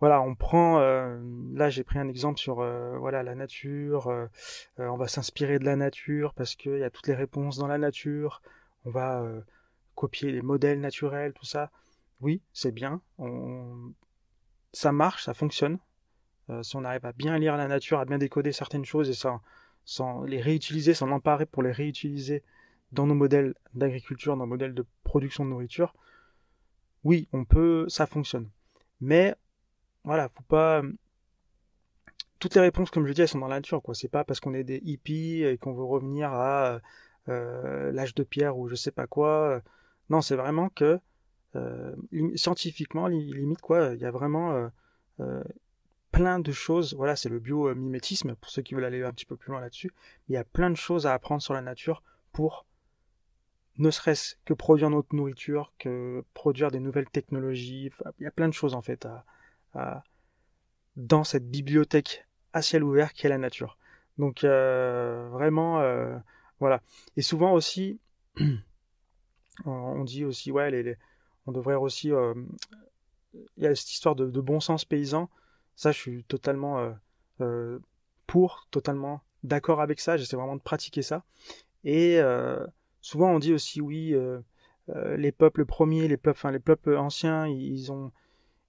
voilà, 0.00 0.20
on 0.20 0.34
prend, 0.34 0.80
euh, 0.80 1.16
là 1.54 1.70
j'ai 1.70 1.84
pris 1.84 1.98
un 1.98 2.08
exemple 2.08 2.36
sur 2.36 2.58
euh, 2.60 2.98
voilà 2.98 3.22
la 3.22 3.36
nature, 3.36 4.08
euh, 4.08 4.26
on 4.78 4.96
va 4.96 5.06
s'inspirer 5.06 5.60
de 5.60 5.64
la 5.64 5.76
nature 5.76 6.34
parce 6.34 6.56
qu'il 6.56 6.78
y 6.78 6.82
a 6.82 6.90
toutes 6.90 7.06
les 7.06 7.14
réponses 7.14 7.56
dans 7.56 7.68
la 7.68 7.78
nature, 7.78 8.42
on 8.84 8.90
va 8.90 9.24
copier 9.94 10.32
les 10.32 10.42
modèles 10.42 10.80
naturels, 10.80 11.32
tout 11.32 11.44
ça. 11.44 11.70
Oui, 12.20 12.40
c'est 12.52 12.72
bien, 12.72 13.00
ça 14.72 14.92
marche, 14.92 15.24
ça 15.24 15.34
fonctionne. 15.34 15.78
si 16.62 16.76
on 16.76 16.84
arrive 16.84 17.04
à 17.04 17.12
bien 17.12 17.38
lire 17.38 17.56
la 17.56 17.66
nature, 17.66 17.98
à 17.98 18.04
bien 18.04 18.18
décoder 18.18 18.52
certaines 18.52 18.84
choses 18.84 19.10
et 19.10 19.14
sans, 19.14 19.40
sans 19.84 20.22
les 20.22 20.40
réutiliser, 20.40 20.94
s'en 20.94 21.10
emparer 21.10 21.46
pour 21.46 21.62
les 21.62 21.72
réutiliser 21.72 22.42
dans 22.92 23.06
nos 23.06 23.14
modèles 23.14 23.54
d'agriculture, 23.74 24.36
dans 24.36 24.44
nos 24.44 24.50
modèles 24.50 24.74
de 24.74 24.84
production 25.04 25.44
de 25.44 25.50
nourriture, 25.50 25.94
oui, 27.04 27.28
on 27.32 27.44
peut, 27.44 27.86
ça 27.88 28.06
fonctionne. 28.06 28.48
Mais 29.00 29.34
voilà, 30.04 30.28
faut 30.28 30.42
pas. 30.44 30.82
Toutes 32.38 32.54
les 32.54 32.60
réponses, 32.60 32.90
comme 32.90 33.06
je 33.06 33.12
dis, 33.12 33.22
elles 33.22 33.28
sont 33.28 33.38
dans 33.38 33.48
la 33.48 33.56
nature, 33.56 33.82
quoi. 33.82 33.94
C'est 33.94 34.08
pas 34.08 34.24
parce 34.24 34.40
qu'on 34.40 34.54
est 34.54 34.64
des 34.64 34.80
hippies 34.84 35.44
et 35.44 35.58
qu'on 35.58 35.72
veut 35.74 35.84
revenir 35.84 36.32
à 36.32 36.80
euh, 37.28 37.92
l'âge 37.92 38.14
de 38.14 38.24
pierre 38.24 38.58
ou 38.58 38.68
je 38.68 38.74
sais 38.74 38.90
pas 38.90 39.06
quoi. 39.06 39.62
Non, 40.12 40.20
c'est 40.20 40.36
vraiment 40.36 40.68
que 40.68 41.00
euh, 41.56 41.96
scientifiquement, 42.36 43.06
limite 43.06 43.62
quoi, 43.62 43.94
il 43.94 44.00
y 44.00 44.04
a 44.04 44.10
vraiment 44.10 44.70
euh, 45.20 45.42
plein 46.10 46.38
de 46.38 46.52
choses. 46.52 46.94
Voilà, 46.94 47.16
c'est 47.16 47.30
le 47.30 47.38
biomimétisme 47.38 48.34
pour 48.34 48.50
ceux 48.50 48.60
qui 48.60 48.74
veulent 48.74 48.84
aller 48.84 49.02
un 49.02 49.12
petit 49.12 49.24
peu 49.24 49.36
plus 49.36 49.52
loin 49.52 49.62
là-dessus. 49.62 49.90
Il 50.28 50.34
y 50.34 50.36
a 50.36 50.44
plein 50.44 50.68
de 50.68 50.76
choses 50.76 51.06
à 51.06 51.14
apprendre 51.14 51.40
sur 51.40 51.54
la 51.54 51.62
nature 51.62 52.02
pour 52.30 52.66
ne 53.78 53.90
serait-ce 53.90 54.36
que 54.44 54.52
produire 54.52 54.90
notre 54.90 55.16
nourriture, 55.16 55.72
que 55.78 56.22
produire 56.34 56.70
des 56.70 56.78
nouvelles 56.78 57.08
technologies. 57.08 57.90
il 58.18 58.24
y 58.24 58.26
a 58.26 58.30
plein 58.30 58.48
de 58.48 58.54
choses 58.54 58.74
en 58.74 58.82
fait 58.82 59.08
à, 59.72 60.04
dans 60.96 61.24
cette 61.24 61.50
bibliothèque 61.50 62.26
à 62.52 62.60
ciel 62.60 62.84
ouvert 62.84 63.14
qu'est 63.14 63.30
la 63.30 63.38
nature. 63.38 63.78
Donc 64.18 64.44
euh, 64.44 65.26
vraiment, 65.30 65.80
euh, 65.80 66.18
voilà. 66.60 66.82
Et 67.16 67.22
souvent 67.22 67.54
aussi, 67.54 67.98
on 69.64 70.04
dit 70.04 70.24
aussi, 70.24 70.50
ouais, 70.50 70.96
on 71.46 71.52
devrait 71.52 71.74
aussi, 71.74 72.12
euh, 72.12 72.34
il 73.56 73.64
y 73.64 73.66
a 73.66 73.74
cette 73.74 73.92
histoire 73.92 74.14
de, 74.14 74.40
bon 74.40 74.60
sens 74.60 74.84
paysan. 74.84 75.28
Ça, 75.76 75.92
je 75.92 75.98
suis 75.98 76.24
totalement 76.24 76.94
pour, 78.26 78.66
totalement 78.70 79.22
d'accord 79.42 79.80
avec 79.80 80.00
ça. 80.00 80.16
J'essaie 80.16 80.36
vraiment 80.36 80.56
de 80.56 80.62
pratiquer 80.62 81.02
ça. 81.02 81.24
Et 81.84 82.20
souvent, 83.00 83.30
on 83.30 83.38
dit 83.38 83.52
aussi, 83.52 83.80
oui, 83.80 84.14
les 84.88 85.32
peuples 85.32 85.64
premiers, 85.64 86.08
les 86.08 86.16
peuples, 86.16 86.38
enfin, 86.38 86.50
les 86.50 86.60
peuples 86.60 86.96
anciens, 86.96 87.46
ils 87.46 87.90
ont 87.90 88.12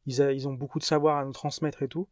ils, 0.05 0.47
ont 0.47 0.53
beaucoup 0.53 0.79
de 0.79 0.83
savoir 0.83 1.17
à 1.17 1.25
nous 1.25 1.31
transmettre 1.31 1.83
et 1.83 1.87
tout. 1.87 2.07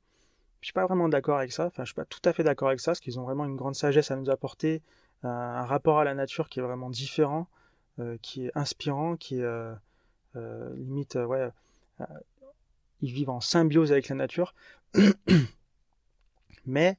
Je 0.61 0.67
suis 0.67 0.73
pas 0.73 0.85
vraiment 0.85 1.09
d'accord 1.09 1.37
avec 1.37 1.51
ça. 1.51 1.65
Enfin, 1.65 1.83
je 1.83 1.89
suis 1.89 1.95
pas 1.95 2.05
tout 2.05 2.21
à 2.25 2.33
fait 2.33 2.43
d'accord 2.43 2.69
avec 2.69 2.79
ça, 2.79 2.91
parce 2.91 2.99
qu'ils 2.99 3.19
ont 3.19 3.23
vraiment 3.23 3.45
une 3.45 3.55
grande 3.55 3.75
sagesse 3.75 4.11
à 4.11 4.15
nous 4.15 4.29
apporter, 4.29 4.81
un, 5.23 5.65
rapport 5.65 5.99
à 5.99 6.03
la 6.03 6.13
nature 6.13 6.49
qui 6.49 6.59
est 6.59 6.63
vraiment 6.63 6.89
différent, 6.89 7.41
euh, 7.41 7.60
qui 8.21 8.45
est 8.45 8.51
inspirant, 8.55 9.15
qui 9.15 9.37
est 9.37 9.43
euh, 9.43 9.73
euh, 10.35 10.73
limite, 10.75 11.15
ouais, 11.15 11.49
ils 13.01 13.11
vivent 13.11 13.29
en 13.29 13.41
symbiose 13.41 13.91
avec 13.91 14.09
la 14.09 14.15
nature. 14.15 14.53
Mais 16.65 16.97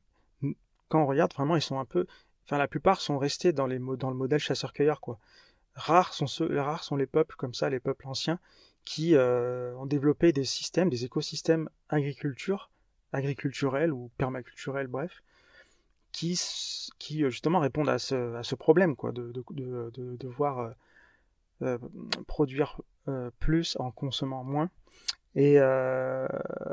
quand 0.88 1.02
on 1.02 1.06
regarde, 1.06 1.32
vraiment, 1.32 1.56
ils 1.56 1.62
sont 1.62 1.78
un 1.78 1.84
peu, 1.84 2.06
enfin, 2.44 2.58
la 2.58 2.68
plupart 2.68 3.00
sont 3.00 3.18
restés 3.18 3.52
dans 3.52 3.66
les 3.66 3.78
dans 3.78 4.11
le 4.11 4.16
modèle 4.16 4.40
chasseur-cueilleur, 4.40 5.00
quoi. 5.00 5.18
Rares 5.75 6.12
sont 6.12 6.26
ceux, 6.26 6.61
rares 6.61 6.84
sont 6.84 6.96
les 6.96 7.06
peuples 7.06 7.37
comme 7.37 7.54
ça, 7.54 7.70
les 7.70 7.80
peuples 7.80 8.06
anciens, 8.06 8.38
qui 8.84 9.14
euh, 9.14 9.75
ont 9.76 9.87
développé 9.87 10.32
des 10.32 10.44
systèmes, 10.44 10.90
des 10.90 11.04
écosystèmes 11.04 11.68
agriculture, 11.88 12.70
agriculturels 13.12 13.92
ou 13.92 14.11
permaculturels, 14.18 14.87
bref, 14.87 15.22
qui, 16.12 16.38
euh, 17.25 17.31
justement 17.31 17.59
répondent 17.59 17.88
à 17.88 17.99
ce, 17.99 18.54
problème, 18.54 18.95
de, 19.02 19.33
de, 19.33 19.45
de, 19.50 19.90
de 19.90 20.16
devoir 20.16 20.75
euh, 21.62 21.78
produire 22.26 22.81
plus 23.40 23.76
en 23.81 23.90
consommant 23.90 24.45
moins. 24.45 24.71
Et 25.35 25.59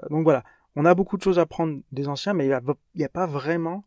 donc 0.10 0.24
voilà, 0.24 0.44
on 0.76 0.86
a 0.86 0.94
beaucoup 0.94 1.18
de 1.18 1.24
choses 1.24 1.40
à 1.40 1.46
prendre 1.46 1.82
des 1.92 2.08
anciens, 2.08 2.34
mais 2.34 2.46
il 2.46 2.62
n'y 2.96 3.04
a, 3.04 3.10
pas 3.10 3.26
vraiment 3.26 3.84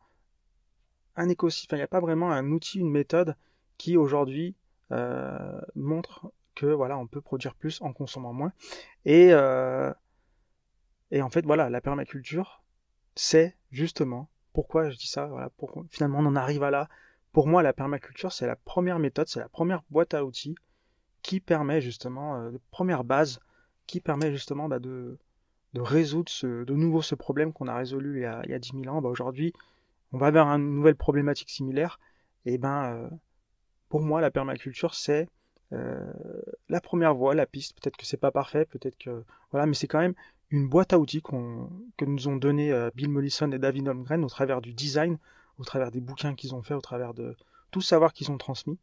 un 1.17 1.29
écosystème, 1.29 1.79
il 1.79 1.81
n'y 1.81 1.85
a 1.85 1.89
pas 1.89 2.01
vraiment 2.01 2.33
un 2.33 2.51
outil, 2.51 2.81
une 2.81 2.91
méthode 2.91 3.37
qui 3.79 3.97
aujourd'hui 3.97 4.57
euh, 4.91 5.61
montre 5.75 6.33
que 6.55 6.67
voilà, 6.67 6.99
on 6.99 7.07
peut 7.07 7.21
produire 7.21 7.55
plus 7.55 7.81
en 7.81 7.93
consommant 7.93 8.33
moins. 8.33 8.53
Et, 9.05 9.29
euh, 9.33 9.93
et 11.11 11.23
en 11.23 11.31
fait, 11.31 11.47
voilà, 11.47 11.71
la 11.71 11.81
permaculture, 11.81 12.63
c'est 13.15 13.57
justement 13.71 14.29
pourquoi 14.53 14.91
je 14.91 14.97
dis 14.97 15.07
ça. 15.07 15.31
Finalement, 15.91 16.19
on 16.19 16.27
en 16.27 16.37
arrive 16.37 16.63
à 16.63 16.71
là. 16.71 16.89
Pour 17.33 17.47
moi, 17.47 17.63
la 17.63 17.73
permaculture, 17.73 18.33
c'est 18.33 18.47
la 18.47 18.57
première 18.57 18.99
méthode, 18.99 19.29
c'est 19.29 19.41
la 19.41 19.49
première 19.49 19.83
boîte 19.91 20.15
à 20.15 20.25
outils 20.25 20.55
qui 21.23 21.41
permet 21.41 21.81
justement, 21.81 22.37
euh, 22.37 22.51
première 22.71 23.05
base, 23.05 23.41
qui 23.87 24.01
permet 24.01 24.33
justement 24.33 24.69
bah, 24.69 24.81
de, 24.81 25.19
résoudre 25.75 26.31
de 26.43 26.75
nouveau 26.75 27.01
ce 27.01 27.15
problème 27.15 27.53
qu'on 27.53 27.69
a 27.69 27.75
résolu 27.75 28.19
il 28.19 28.23
y 28.23 28.27
a, 28.27 28.43
il 28.45 28.51
y 28.51 28.55
a 28.55 28.59
10 28.59 28.73
000 28.83 28.95
ans. 28.95 29.01
Bah, 29.01 29.09
Aujourd'hui, 29.09 29.53
on 30.13 30.19
va 30.19 30.31
vers 30.31 30.47
une 30.47 30.75
nouvelle 30.75 30.97
problématique 30.97 31.51
similaire. 31.51 31.99
Et 32.45 32.59
ben, 32.59 32.85
euh, 32.85 33.09
pour 33.89 34.03
moi, 34.03 34.21
la 34.21 34.31
permaculture, 34.31 34.95
c'est 34.95 35.29
euh, 35.73 36.13
la 36.69 36.81
première 36.81 37.15
voie, 37.15 37.35
la 37.35 37.47
piste. 37.47 37.81
Peut-être 37.81 37.97
que 37.97 38.05
c'est 38.05 38.19
pas 38.19 38.31
parfait, 38.31 38.67
peut-être 38.67 38.99
que 38.99 39.25
voilà, 39.51 39.67
mais 39.67 39.75
c'est 39.75 39.87
quand 39.87 40.01
même 40.01 40.15
une 40.53 40.69
boîte 40.69 40.93
à 40.93 40.99
outils 40.99 41.23
que 41.23 42.05
nous 42.05 42.29
ont 42.29 42.37
donné 42.37 42.73
euh, 42.73 42.91
Bill 42.95 43.09
Mollison 43.09 43.51
et 43.51 43.59
David 43.59 43.89
Holmgren 43.89 44.23
au 44.23 44.29
travers 44.29 44.61
du 44.61 44.75
design, 44.75 45.19
au 45.59 45.65
travers 45.65 45.91
des 45.91 46.01
bouquins 46.01 46.35
qu'ils 46.35 46.55
ont 46.55 46.63
fait, 46.63 46.75
au 46.75 46.81
travers 46.83 47.15
de 47.15 47.35
tout 47.71 47.81
savoir 47.81 48.13
qu'ils 48.13 48.31
ont 48.31 48.37
transmis, 48.37 48.79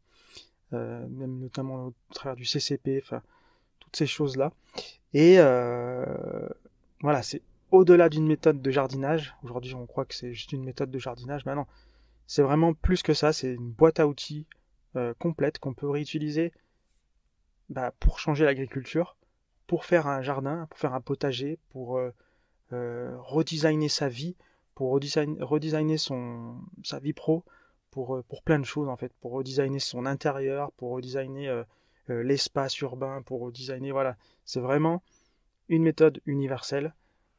euh, 0.72 1.06
même 1.08 1.38
notamment 1.38 1.86
au 1.86 1.94
travers 2.12 2.34
du 2.34 2.44
CCP, 2.44 3.04
toutes 3.78 3.96
ces 3.96 4.06
choses 4.06 4.36
là. 4.36 4.52
Et 5.14 5.36
euh, 5.38 6.04
voilà, 7.02 7.22
c'est 7.22 7.40
au-delà 7.70 8.08
d'une 8.08 8.26
méthode 8.26 8.60
de 8.60 8.70
jardinage. 8.72 9.36
Aujourd'hui, 9.44 9.76
on 9.76 9.86
croit 9.86 10.04
que 10.04 10.14
c'est 10.14 10.34
juste 10.34 10.52
une 10.52 10.64
méthode 10.64 10.90
de 10.90 10.98
jardinage, 10.98 11.46
mais 11.46 11.54
non, 11.54 11.66
c'est 12.26 12.42
vraiment 12.42 12.74
plus 12.74 13.02
que 13.02 13.14
ça. 13.14 13.32
C'est 13.32 13.54
une 13.54 13.70
boîte 13.70 14.00
à 14.00 14.08
outils 14.08 14.46
complète 15.20 15.60
qu'on 15.60 15.72
peut 15.72 15.88
réutiliser 15.88 16.52
bah, 17.68 17.92
pour 18.00 18.18
changer 18.18 18.44
l'agriculture, 18.44 19.16
pour 19.70 19.84
faire 19.84 20.08
un 20.08 20.20
jardin, 20.20 20.66
pour 20.68 20.80
faire 20.80 20.94
un 20.94 21.00
potager, 21.00 21.56
pour 21.68 21.96
euh, 21.96 22.12
euh, 22.72 23.16
redesigner 23.20 23.88
sa 23.88 24.08
vie, 24.08 24.34
pour 24.74 24.90
redesigner 24.90 25.96
son, 25.96 26.56
sa 26.82 26.98
vie 26.98 27.12
pro, 27.12 27.44
pour, 27.92 28.20
pour 28.24 28.42
plein 28.42 28.58
de 28.58 28.64
choses 28.64 28.88
en 28.88 28.96
fait, 28.96 29.12
pour 29.20 29.30
redesigner 29.30 29.78
son 29.78 30.06
intérieur, 30.06 30.72
pour 30.72 30.90
redesigner 30.90 31.62
l'espace 32.08 32.80
urbain, 32.80 33.22
pour 33.22 33.42
redesigner, 33.42 33.92
voilà. 33.92 34.16
C'est 34.44 34.58
vraiment 34.58 35.04
une 35.68 35.84
méthode 35.84 36.20
universelle. 36.26 36.92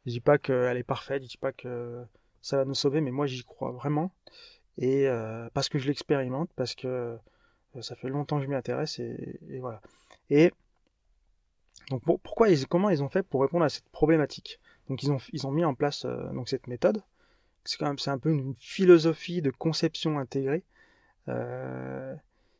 Je 0.06 0.12
dis 0.12 0.22
pas 0.22 0.38
qu'elle 0.38 0.78
est 0.78 0.84
parfaite, 0.84 1.24
je 1.24 1.28
dis 1.28 1.38
pas 1.38 1.52
que 1.52 2.02
ça 2.42 2.56
va 2.56 2.64
nous 2.64 2.76
sauver, 2.76 3.02
mais 3.02 3.12
moi 3.12 3.28
j'y 3.28 3.44
crois 3.44 3.72
vraiment. 3.72 4.14
Et 4.78 5.06
parce 5.54 5.68
que 5.68 5.80
je 5.80 5.88
l'expérimente, 5.88 6.50
parce 6.56 6.76
que 6.76 7.18
ça 7.82 7.98
fait 7.98 8.08
longtemps 8.08 8.38
que 8.38 8.46
je 8.46 8.48
m'y 8.48 8.56
intéresse, 8.56 9.00
et, 9.00 9.60
voilà. 9.60 9.82
Donc 11.91 12.03
pourquoi 12.24 12.50
ils, 12.50 12.67
comment 12.67 12.89
ils 12.89 13.03
ont 13.03 13.10
fait 13.10 13.24
pour 13.24 13.41
répondre 13.41 13.65
à 13.65 13.69
cette 13.69 13.89
problématique? 13.89 14.60
Donc 14.89 15.03
ils 15.03 15.12
ont, 15.12 15.17
ils 15.33 15.45
ont 15.45 15.51
mis 15.51 15.63
en 15.63 15.75
place 15.75 16.05
euh, 16.05 16.31
donc 16.33 16.50
cette 16.50 16.67
méthode. 16.67 17.03
C'est 17.63 17.77
quand 17.77 17.86
même 17.86 18.00
c'est 18.00 18.10
un 18.10 18.17
peu 18.17 18.31
une 18.31 18.55
philosophie 18.55 19.41
de 19.41 19.51
conception 19.51 20.17
intégrée. 20.17 20.63
Euh, 21.27 22.15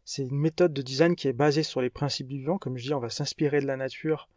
c'est 0.06 0.24
une 0.24 0.38
méthode 0.38 0.74
de 0.74 0.82
design 0.82 1.16
qui 1.16 1.28
est 1.28 1.34
basée 1.34 1.64
sur 1.64 1.82
les 1.82 1.90
principes 1.90 2.28
du 2.28 2.38
vivant. 2.38 2.58
Comme 2.58 2.78
je 2.78 2.84
dis, 2.84 2.94
on 2.94 3.00
va 3.00 3.10
s'inspirer 3.10 3.62
de 3.62 3.66
la 3.68 3.78
nature, 3.78 4.30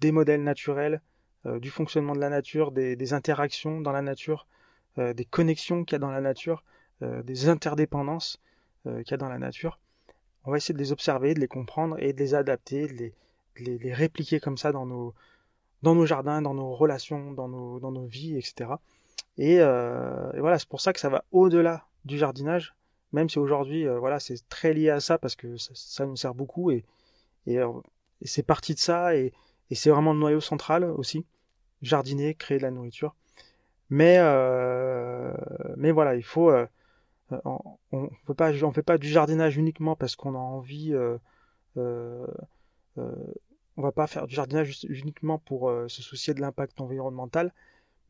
des 0.00 0.10
modèles 0.10 0.42
naturels, 0.42 1.00
euh, 1.46 1.60
du 1.60 1.70
fonctionnement 1.70 2.14
de 2.14 2.20
la 2.20 2.30
nature, 2.30 2.72
des, 2.72 2.96
des 2.96 3.12
interactions 3.12 3.80
dans 3.80 3.92
la 3.92 4.02
nature, 4.02 4.46
des 4.96 5.24
connexions 5.24 5.84
qu'il 5.84 5.94
y 5.94 5.96
a 5.96 6.00
dans 6.00 6.10
la 6.10 6.20
nature, 6.20 6.64
des 7.00 7.48
interdépendances 7.48 8.40
qu'il 8.82 9.10
y 9.12 9.14
a 9.14 9.16
dans 9.16 9.28
la 9.28 9.38
nature 9.38 9.78
on 10.48 10.50
va 10.50 10.56
essayer 10.56 10.74
de 10.74 10.78
les 10.78 10.92
observer, 10.92 11.34
de 11.34 11.40
les 11.40 11.46
comprendre 11.46 11.96
et 11.98 12.14
de 12.14 12.18
les 12.18 12.34
adapter, 12.34 12.86
de 12.86 12.92
les, 12.94 13.14
les, 13.60 13.92
répliquer 13.92 14.40
comme 14.40 14.56
ça 14.56 14.72
dans 14.72 14.86
nos, 14.86 15.14
dans 15.82 15.94
nos 15.94 16.06
jardins, 16.06 16.42
dans 16.42 16.54
nos 16.54 16.74
relations, 16.74 17.32
dans 17.32 17.48
nos, 17.48 17.80
dans 17.80 17.92
nos 17.92 18.06
vies, 18.06 18.36
etc. 18.36 18.70
Euh, 19.40 20.32
et, 20.32 20.40
voilà, 20.40 20.58
c'est 20.58 20.68
pour 20.68 20.80
ça 20.80 20.92
que 20.92 21.00
ça 21.00 21.08
va 21.08 21.24
au-delà 21.30 21.86
du 22.04 22.18
jardinage, 22.18 22.74
même 23.12 23.28
si 23.28 23.38
aujourd'hui, 23.38 23.86
euh, 23.86 23.98
voilà, 23.98 24.20
c'est 24.20 24.48
très 24.48 24.72
lié 24.72 24.90
à 24.90 25.00
ça 25.00 25.18
parce 25.18 25.36
que 25.36 25.56
ça, 25.56 26.06
nous 26.06 26.16
sert 26.16 26.34
beaucoup 26.34 26.70
et, 26.70 26.84
euh, 27.48 27.72
et, 28.20 28.26
c'est 28.26 28.42
parti 28.42 28.74
de 28.74 28.78
ça 28.80 29.14
et, 29.16 29.32
et 29.70 29.74
c'est 29.74 29.90
vraiment 29.90 30.12
le 30.12 30.18
noyau 30.18 30.40
central 30.40 30.84
aussi, 30.84 31.24
jardiner, 31.82 32.34
créer 32.34 32.58
de 32.58 32.62
la 32.62 32.70
nourriture. 32.70 33.14
Mais, 33.90 34.18
mais 35.76 35.92
voilà, 35.92 36.14
il 36.14 36.22
faut 36.22 36.52
on 37.30 37.78
ne 37.92 38.64
on 38.64 38.72
fait 38.72 38.82
pas 38.82 38.98
du 38.98 39.08
jardinage 39.08 39.56
uniquement 39.56 39.96
parce 39.96 40.14
qu'on 40.14 40.34
a 40.34 40.38
envie. 40.38 40.94
Euh, 43.78 43.80
euh, 43.80 43.82
on 43.82 43.82
va 43.82 43.92
pas 43.92 44.06
faire 44.06 44.26
du 44.26 44.34
jardinage 44.34 44.84
uniquement 44.88 45.38
pour 45.38 45.72
se 45.88 46.02
soucier 46.02 46.34
de 46.34 46.40
l'impact 46.40 46.80
environnemental, 46.80 47.52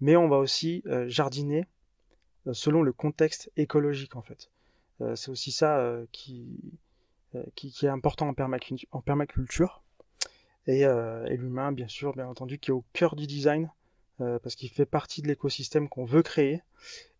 mais 0.00 0.16
on 0.16 0.28
va 0.28 0.38
aussi 0.38 0.82
jardiner 1.06 1.66
selon 2.52 2.82
le 2.82 2.92
contexte 2.92 3.50
écologique 3.56 4.16
en 4.16 4.22
fait. 4.22 4.50
c'est 5.14 5.30
aussi 5.30 5.52
ça 5.52 5.96
qui, 6.12 6.58
qui, 7.54 7.72
est 7.82 7.88
important 7.88 8.28
en, 8.28 9.00
permaculture. 9.02 9.82
Et, 10.66 10.80
et 10.80 11.36
l'humain, 11.36 11.72
bien 11.72 11.88
sûr, 11.88 12.12
bien 12.14 12.26
entendu, 12.26 12.58
qui 12.58 12.70
est 12.70 12.74
au 12.74 12.84
cœur 12.92 13.14
du 13.14 13.26
design, 13.26 13.70
parce 14.18 14.54
qu'il 14.54 14.70
fait 14.70 14.86
partie 14.86 15.22
de 15.22 15.28
l'écosystème 15.28 15.88
qu'on 15.88 16.04
veut 16.04 16.22
créer. 16.22 16.62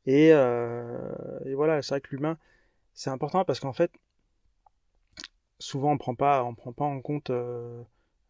Euh, 0.08 1.40
et, 1.44 1.54
voilà, 1.54 1.82
c'est 1.82 1.90
vrai 1.90 2.00
que 2.00 2.08
l'humain, 2.10 2.38
c'est 2.94 3.10
important 3.10 3.44
parce 3.44 3.60
qu'en 3.60 3.72
fait, 3.72 3.92
souvent 5.58 5.92
on 5.92 5.98
prend 5.98 6.14
prend 6.14 6.72
pas 6.72 6.84
en 6.84 7.00
compte 7.00 7.30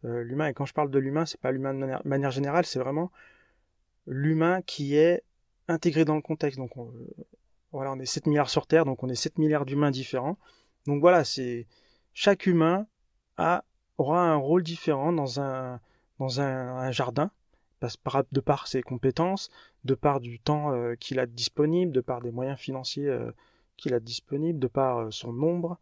euh, 0.04 0.08
euh, 0.08 0.22
l'humain. 0.22 0.48
Et 0.48 0.54
quand 0.54 0.66
je 0.66 0.74
parle 0.74 0.90
de 0.90 0.98
l'humain, 0.98 1.26
c'est 1.26 1.40
pas 1.40 1.52
l'humain 1.52 1.74
de 1.74 2.08
manière, 2.08 2.30
générale, 2.30 2.66
c'est 2.66 2.78
vraiment 2.78 3.10
l'humain 4.06 4.62
qui 4.62 4.96
est 4.96 5.22
intégré 5.68 6.04
dans 6.04 6.14
le 6.14 6.22
contexte. 6.22 6.58
Donc 6.58 6.76
on, 6.76 6.92
voilà, 7.72 7.92
on 7.92 7.98
est 7.98 8.06
7 8.06 8.26
milliards 8.26 8.50
sur 8.50 8.66
Terre, 8.66 8.84
donc 8.84 9.02
on 9.02 9.08
est 9.08 9.14
7 9.14 9.38
milliards 9.38 9.64
d'humains 9.64 9.90
différents. 9.90 10.38
Donc 10.86 11.00
voilà, 11.00 11.24
c'est 11.24 11.66
chaque 12.14 12.46
humain 12.46 12.86
a, 13.36 13.64
aura 13.98 14.22
un 14.30 14.36
rôle 14.36 14.62
différent 14.62 15.12
dans 15.12 15.40
un, 15.40 15.80
dans 16.18 16.40
un 16.40 16.90
jardin 16.90 17.30
de 18.32 18.40
par 18.40 18.66
ses 18.66 18.82
compétences, 18.82 19.50
de 19.84 19.94
par 19.94 20.20
du 20.20 20.40
temps 20.40 20.72
euh, 20.72 20.94
qu'il 20.96 21.18
a 21.20 21.26
disponible, 21.26 21.92
de 21.92 22.00
par 22.00 22.20
des 22.20 22.30
moyens 22.30 22.58
financiers 22.58 23.08
euh, 23.08 23.30
qu'il 23.76 23.94
a 23.94 24.00
disponibles, 24.00 24.58
de 24.58 24.66
par 24.66 24.98
euh, 24.98 25.10
son 25.10 25.32
nombre, 25.32 25.78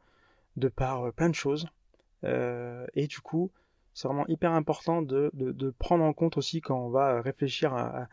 de 0.57 0.69
par 0.69 1.13
plein 1.13 1.29
de 1.29 1.35
choses. 1.35 1.67
et 2.23 3.07
du 3.07 3.21
coup, 3.21 3.51
c'est 3.97 4.09
vraiment 4.09 4.27
hyper 4.27 4.53
important 4.53 5.01
de, 5.01 5.31
de, 5.33 5.71
prendre 5.71 6.05
en 6.05 6.13
compte 6.13 6.37
aussi 6.37 6.61
quand 6.61 6.79
on 6.79 6.91
va 6.91 7.23
réfléchir 7.23 7.73
à, 7.73 8.09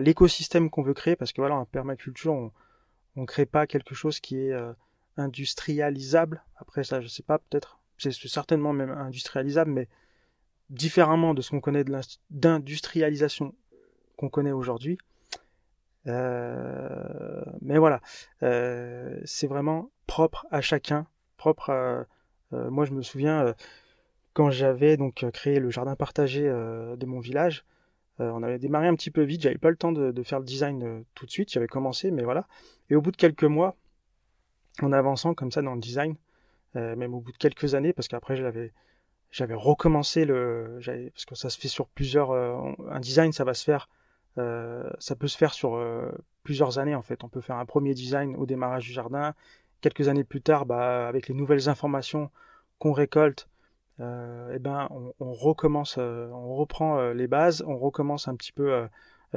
l'écosystème 0.00 0.68
qu'on 0.68 0.82
veut 0.82 0.94
créer, 0.94 1.14
parce 1.14 1.32
que 1.32 1.40
voilà, 1.40 1.54
en 1.54 1.64
permaculture, 1.64 2.32
on 2.32 2.50
ne 3.14 3.24
crée 3.24 3.46
pas 3.46 3.68
quelque 3.68 3.94
chose 3.94 4.18
qui 4.18 4.36
est 4.36 4.52
industrialisable. 5.16 6.42
Après 6.56 6.82
ça, 6.82 7.00
je 7.00 7.06
sais 7.06 7.22
pas, 7.22 7.38
peut-être, 7.38 7.78
c'est 7.98 8.10
certainement 8.12 8.72
même 8.72 8.90
industrialisable, 8.90 9.70
mais 9.70 9.88
différemment 10.70 11.34
de 11.34 11.40
ce 11.40 11.50
qu'on 11.50 11.60
connaît 11.60 11.84
d'industrialisation 12.30 13.54
qu'on 14.16 14.28
connaît 14.28 14.50
aujourd'hui. 14.50 14.98
Euh, 16.08 17.44
mais 17.60 17.78
voilà, 17.78 18.00
euh, 18.42 19.20
c'est 19.24 19.46
vraiment 19.46 19.90
propre 20.08 20.46
à 20.50 20.60
chacun, 20.60 21.06
propre 21.36 21.70
euh, 21.70 22.70
moi 22.70 22.86
je 22.86 22.92
me 22.92 23.02
souviens 23.02 23.54
quand 24.38 24.52
j'avais 24.52 24.96
donc 24.96 25.26
créé 25.32 25.58
le 25.58 25.68
jardin 25.68 25.96
partagé 25.96 26.42
de 26.42 27.06
mon 27.06 27.18
village, 27.18 27.64
on 28.20 28.44
avait 28.44 28.60
démarré 28.60 28.86
un 28.86 28.94
petit 28.94 29.10
peu 29.10 29.22
vite, 29.22 29.42
j'avais 29.42 29.58
pas 29.58 29.70
le 29.70 29.76
temps 29.76 29.90
de, 29.90 30.22
faire 30.22 30.38
le 30.38 30.44
design 30.44 31.02
tout 31.16 31.26
de 31.26 31.30
suite, 31.32 31.50
j'avais 31.50 31.66
commencé, 31.66 32.12
mais 32.12 32.22
voilà. 32.22 32.46
Et 32.88 32.94
au 32.94 33.02
bout 33.02 33.10
de 33.10 33.16
quelques 33.16 33.42
mois, 33.42 33.74
en 34.80 34.92
avançant 34.92 35.34
comme 35.34 35.50
ça 35.50 35.60
dans 35.60 35.74
le 35.74 35.80
design, 35.80 36.14
même 36.74 37.14
au 37.14 37.20
bout 37.20 37.32
de 37.32 37.36
quelques 37.36 37.74
années, 37.74 37.92
parce 37.92 38.06
qu'après 38.06 38.36
j'avais 38.36 39.54
recommencé 39.54 40.24
le 40.24 40.78
parce 41.12 41.24
que 41.24 41.34
ça 41.34 41.50
se 41.50 41.58
fait 41.58 41.68
sur 41.68 41.88
plusieurs 41.88 42.30
euh, 42.30 42.56
un 42.90 43.00
design 43.00 43.32
ça 43.32 43.44
va 43.44 43.54
se 43.54 43.64
faire 43.64 43.88
euh, 44.38 44.88
ça 44.98 45.16
peut 45.16 45.28
se 45.28 45.36
faire 45.36 45.52
sur 45.52 45.74
euh, 45.74 46.10
plusieurs 46.44 46.78
années 46.78 46.94
en 46.94 47.02
fait. 47.02 47.24
On 47.24 47.28
peut 47.28 47.40
faire 47.40 47.56
un 47.56 47.66
premier 47.66 47.92
design 47.92 48.36
au 48.36 48.46
démarrage 48.46 48.84
du 48.84 48.92
jardin. 48.92 49.34
Quelques 49.80 50.06
années 50.08 50.22
plus 50.22 50.40
tard 50.40 50.64
bah, 50.64 51.08
avec 51.08 51.28
les 51.28 51.34
nouvelles 51.34 51.68
informations 51.68 52.30
qu'on 52.78 52.92
récolte 52.92 53.48
et 54.00 54.54
eh 54.54 54.58
ben 54.60 54.88
on, 54.90 55.32
recommence 55.32 55.98
on 55.98 56.54
reprend 56.54 57.10
les 57.12 57.26
bases 57.26 57.64
on 57.66 57.76
recommence 57.78 58.28
un 58.28 58.36
petit 58.36 58.52
peu 58.52 58.86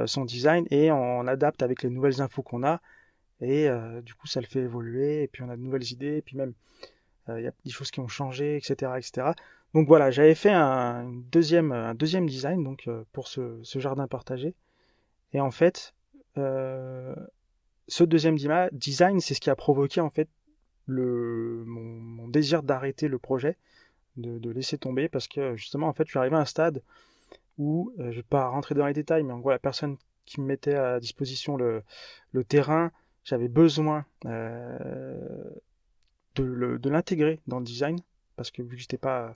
son 0.05 0.23
design 0.23 0.67
et 0.69 0.91
on 0.91 1.25
adapte 1.25 1.63
avec 1.63 1.81
les 1.81 1.89
nouvelles 1.89 2.21
infos 2.21 2.43
qu'on 2.43 2.63
a. 2.63 2.79
Et 3.39 3.67
du 4.03 4.13
coup 4.13 4.27
ça 4.27 4.39
le 4.39 4.45
fait 4.45 4.59
évoluer 4.59 5.23
et 5.23 5.27
puis 5.27 5.41
on 5.41 5.49
a 5.49 5.55
de 5.55 5.61
nouvelles 5.61 5.91
idées 5.91 6.17
et 6.17 6.21
puis 6.21 6.37
même 6.37 6.53
il 7.29 7.41
y 7.41 7.47
a 7.47 7.51
des 7.65 7.71
choses 7.71 7.89
qui 7.89 8.01
ont 8.01 8.07
changé 8.07 8.55
etc 8.55 8.91
etc 8.97 9.31
donc 9.73 9.87
voilà, 9.87 10.11
j'avais 10.11 10.35
fait 10.35 10.51
un 10.51 11.09
deuxième, 11.31 11.71
un 11.71 11.95
deuxième 11.95 12.27
design 12.27 12.63
donc 12.63 12.87
euh, 12.87 13.05
pour 13.13 13.27
ce, 13.27 13.61
jardin 13.63 14.07
partagé. 14.07 14.53
Et 15.33 15.39
en 15.39 15.51
fait, 15.51 15.93
euh, 16.37 17.15
ce 17.87 18.03
deuxième 18.03 18.35
design, 18.73 19.19
c'est 19.21 19.33
ce 19.33 19.39
qui 19.39 19.49
a 19.49 19.55
provoqué 19.55 20.01
en 20.01 20.09
fait 20.09 20.27
le, 20.87 21.63
mon, 21.65 22.27
désir 22.27 22.63
d'arrêter 22.63 23.07
le 23.07 23.17
projet, 23.17 23.57
de, 24.17 24.49
laisser 24.49 24.77
tomber, 24.77 25.09
parce 25.09 25.27
que 25.27 25.55
justement, 25.55 25.87
en 25.87 25.93
fait, 25.93 26.05
je 26.05 26.11
suis 26.11 26.19
arrivé 26.19 26.35
à 26.35 26.39
un 26.39 26.45
stade 26.45 26.81
où, 27.57 27.93
je 27.97 28.09
vais 28.09 28.23
pas 28.23 28.47
rentrer 28.47 28.75
dans 28.75 28.85
les 28.85 28.93
détails, 28.93 29.23
mais 29.23 29.33
en 29.33 29.39
gros, 29.39 29.51
la 29.51 29.59
personne 29.59 29.97
qui 30.25 30.41
me 30.41 30.45
mettait 30.45 30.75
à 30.75 30.99
disposition 30.99 31.57
le, 31.57 31.83
terrain, 32.47 32.91
j'avais 33.23 33.47
besoin 33.47 34.05
euh, 34.25 35.49
de 36.35 36.89
l'intégrer 36.89 37.39
dans 37.47 37.59
le 37.59 37.65
design, 37.65 37.97
parce 38.35 38.51
que 38.51 38.61
vu 38.61 38.75
que 38.75 38.81
j'étais 38.81 38.97
pas 38.97 39.35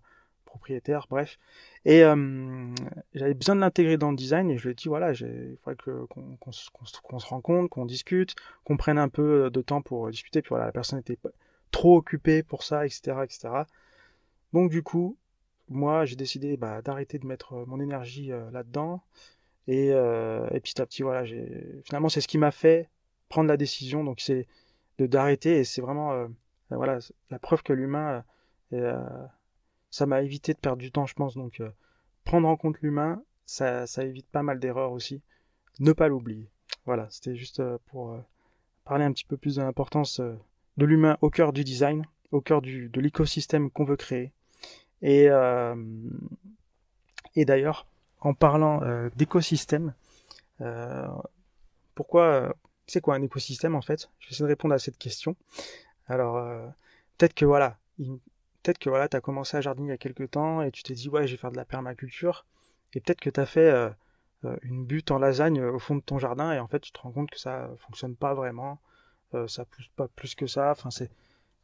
propriétaire, 0.56 1.06
bref. 1.10 1.38
Et 1.84 2.04
euh, 2.04 2.74
j'avais 3.14 3.34
besoin 3.34 3.56
de 3.56 3.60
l'intégrer 3.60 3.98
dans 3.98 4.12
le 4.12 4.16
design 4.16 4.50
et 4.50 4.58
je 4.58 4.64
lui 4.64 4.72
ai 4.72 4.74
dit 4.74 4.88
voilà, 4.88 5.12
il 5.12 5.58
faudrait 5.62 5.76
qu'on 6.08 6.38
qu 6.38 6.54
se 6.54 7.28
rencontre, 7.28 7.70
qu'on 7.70 7.86
discute, 7.86 8.36
qu'on 8.64 8.78
prenne 8.78 8.98
un 8.98 9.10
peu 9.10 9.50
de 9.50 9.62
temps 9.62 9.82
pour 9.82 10.10
discuter. 10.10 10.42
Puis 10.42 10.50
voilà, 10.50 10.66
la 10.66 10.72
personne 10.72 11.00
était 11.00 11.18
trop 11.72 11.98
occupée 11.98 12.42
pour 12.42 12.64
ça, 12.64 12.86
etc., 12.86 13.18
etc. 13.24 13.50
Donc 14.56 14.72
du 14.72 14.82
coup, 14.82 15.16
moi, 15.70 16.06
j'ai 16.06 16.16
décidé 16.16 16.58
bah, 16.58 16.82
d'arrêter 16.82 17.20
de 17.20 17.28
mettre 17.28 17.54
mon 17.68 17.80
énergie 17.80 18.32
euh, 18.32 18.50
là-dedans. 18.50 19.04
Et, 19.68 19.92
euh, 19.92 20.48
et, 20.52 20.60
petit 20.60 20.82
à 20.82 20.86
petit, 20.88 21.04
voilà, 21.04 21.24
finalement, 21.84 22.10
c'est 22.10 22.22
ce 22.22 22.28
qui 22.28 22.40
m'a 22.40 22.52
fait 22.52 22.90
prendre 23.30 23.48
la 23.48 23.58
décision. 23.58 24.04
Donc 24.04 24.20
c'est 24.20 24.48
d'arrêter 24.98 25.60
et 25.60 25.64
c'est 25.64 25.82
vraiment 25.82 26.14
euh, 26.14 26.28
voilà 26.70 27.00
la 27.30 27.38
preuve 27.38 27.62
que 27.62 27.74
l'humain 27.74 28.24
euh, 28.74 29.28
ça 29.92 30.06
m'a 30.06 30.22
évité 30.22 30.54
de 30.54 30.60
perdre 30.60 30.82
du 30.82 30.92
temps, 30.92 31.06
je 31.06 31.14
pense. 31.14 31.36
Donc, 31.36 31.60
euh, 31.62 31.70
prendre 32.24 32.48
en 32.48 32.58
compte 32.58 32.80
l'humain, 32.82 33.24
ça, 33.46 33.86
évite 34.00 34.28
pas 34.28 34.44
mal 34.44 34.60
d'erreurs 34.60 34.92
aussi. 34.92 35.22
Ne 35.80 35.94
pas 35.94 36.08
l'oublier. 36.08 36.50
Voilà, 36.86 37.08
c'était 37.10 37.36
juste 37.36 37.60
euh, 37.60 37.78
pour 37.88 38.18
parler 38.84 39.06
un 39.06 39.12
petit 39.12 39.26
peu 39.26 39.38
plus 39.38 39.56
de 39.56 39.62
l'importance 39.62 40.20
de 40.20 40.86
l'humain 40.86 41.18
au 41.22 41.30
cœur 41.30 41.54
du 41.54 41.64
design, 41.64 42.06
au 42.32 42.42
cœur 42.42 42.62
du, 42.62 42.90
de 42.90 43.02
l'écosystème 43.02 43.72
qu'on 43.72 43.84
veut 43.84 43.96
créer. 43.96 44.32
Et, 45.08 45.28
et 47.36 47.46
d'ailleurs, 47.46 47.86
en 48.22 48.34
parlant 48.34 48.82
d'écosystème, 49.16 49.94
pourquoi 51.94 52.56
c'est 52.88 53.02
quoi 53.02 53.16
un 53.16 53.22
écosystème 53.22 53.76
en 53.76 53.82
fait? 53.82 54.10
Je 54.20 54.28
vais 54.28 54.32
essayer 54.32 54.46
de 54.46 54.50
répondre 54.50 54.74
à 54.74 54.80
cette 54.80 54.98
question. 54.98 55.36
Alors, 56.08 56.44
peut-être 57.18 57.36
que 57.36 57.46
voilà, 57.46 57.78
peut-être 58.66 58.80
que 58.80 58.90
voilà, 58.90 59.08
tu 59.08 59.16
as 59.16 59.22
commencé 59.22 59.56
à 59.56 59.62
jardiner 59.62 59.90
il 59.90 59.92
y 59.92 59.94
a 59.94 59.98
quelques 59.98 60.32
temps 60.32 60.64
et 60.64 60.72
tu 60.72 60.82
t'es 60.82 60.96
dit 60.96 61.08
ouais, 61.08 61.28
je 61.28 61.34
vais 61.34 61.38
faire 61.38 61.52
de 61.52 61.58
la 61.58 61.66
permaculture. 61.66 62.46
Et 62.94 63.00
peut-être 63.00 63.22
que 63.22 63.30
tu 63.30 63.40
as 63.40 63.46
fait 63.46 63.70
euh, 63.70 63.90
euh, 64.46 64.58
une 64.64 64.86
butte 64.86 65.12
en 65.12 65.20
lasagne 65.20 65.60
euh, 65.60 65.74
au 65.74 65.80
fond 65.80 65.96
de 65.96 66.02
ton 66.02 66.18
jardin 66.18 66.52
et 66.52 66.60
en 66.60 66.68
fait 66.68 66.80
tu 66.80 66.92
te 66.92 67.00
rends 67.00 67.12
compte 67.12 67.30
que 67.30 67.40
ça 67.40 67.70
fonctionne 67.78 68.16
pas 68.16 68.34
vraiment, 68.34 68.80
ça 69.48 69.66
pousse 69.66 69.90
pas 69.98 70.08
plus 70.08 70.34
que 70.34 70.48
ça. 70.48 70.72
Enfin, 70.72 70.90
c'est, 70.90 71.12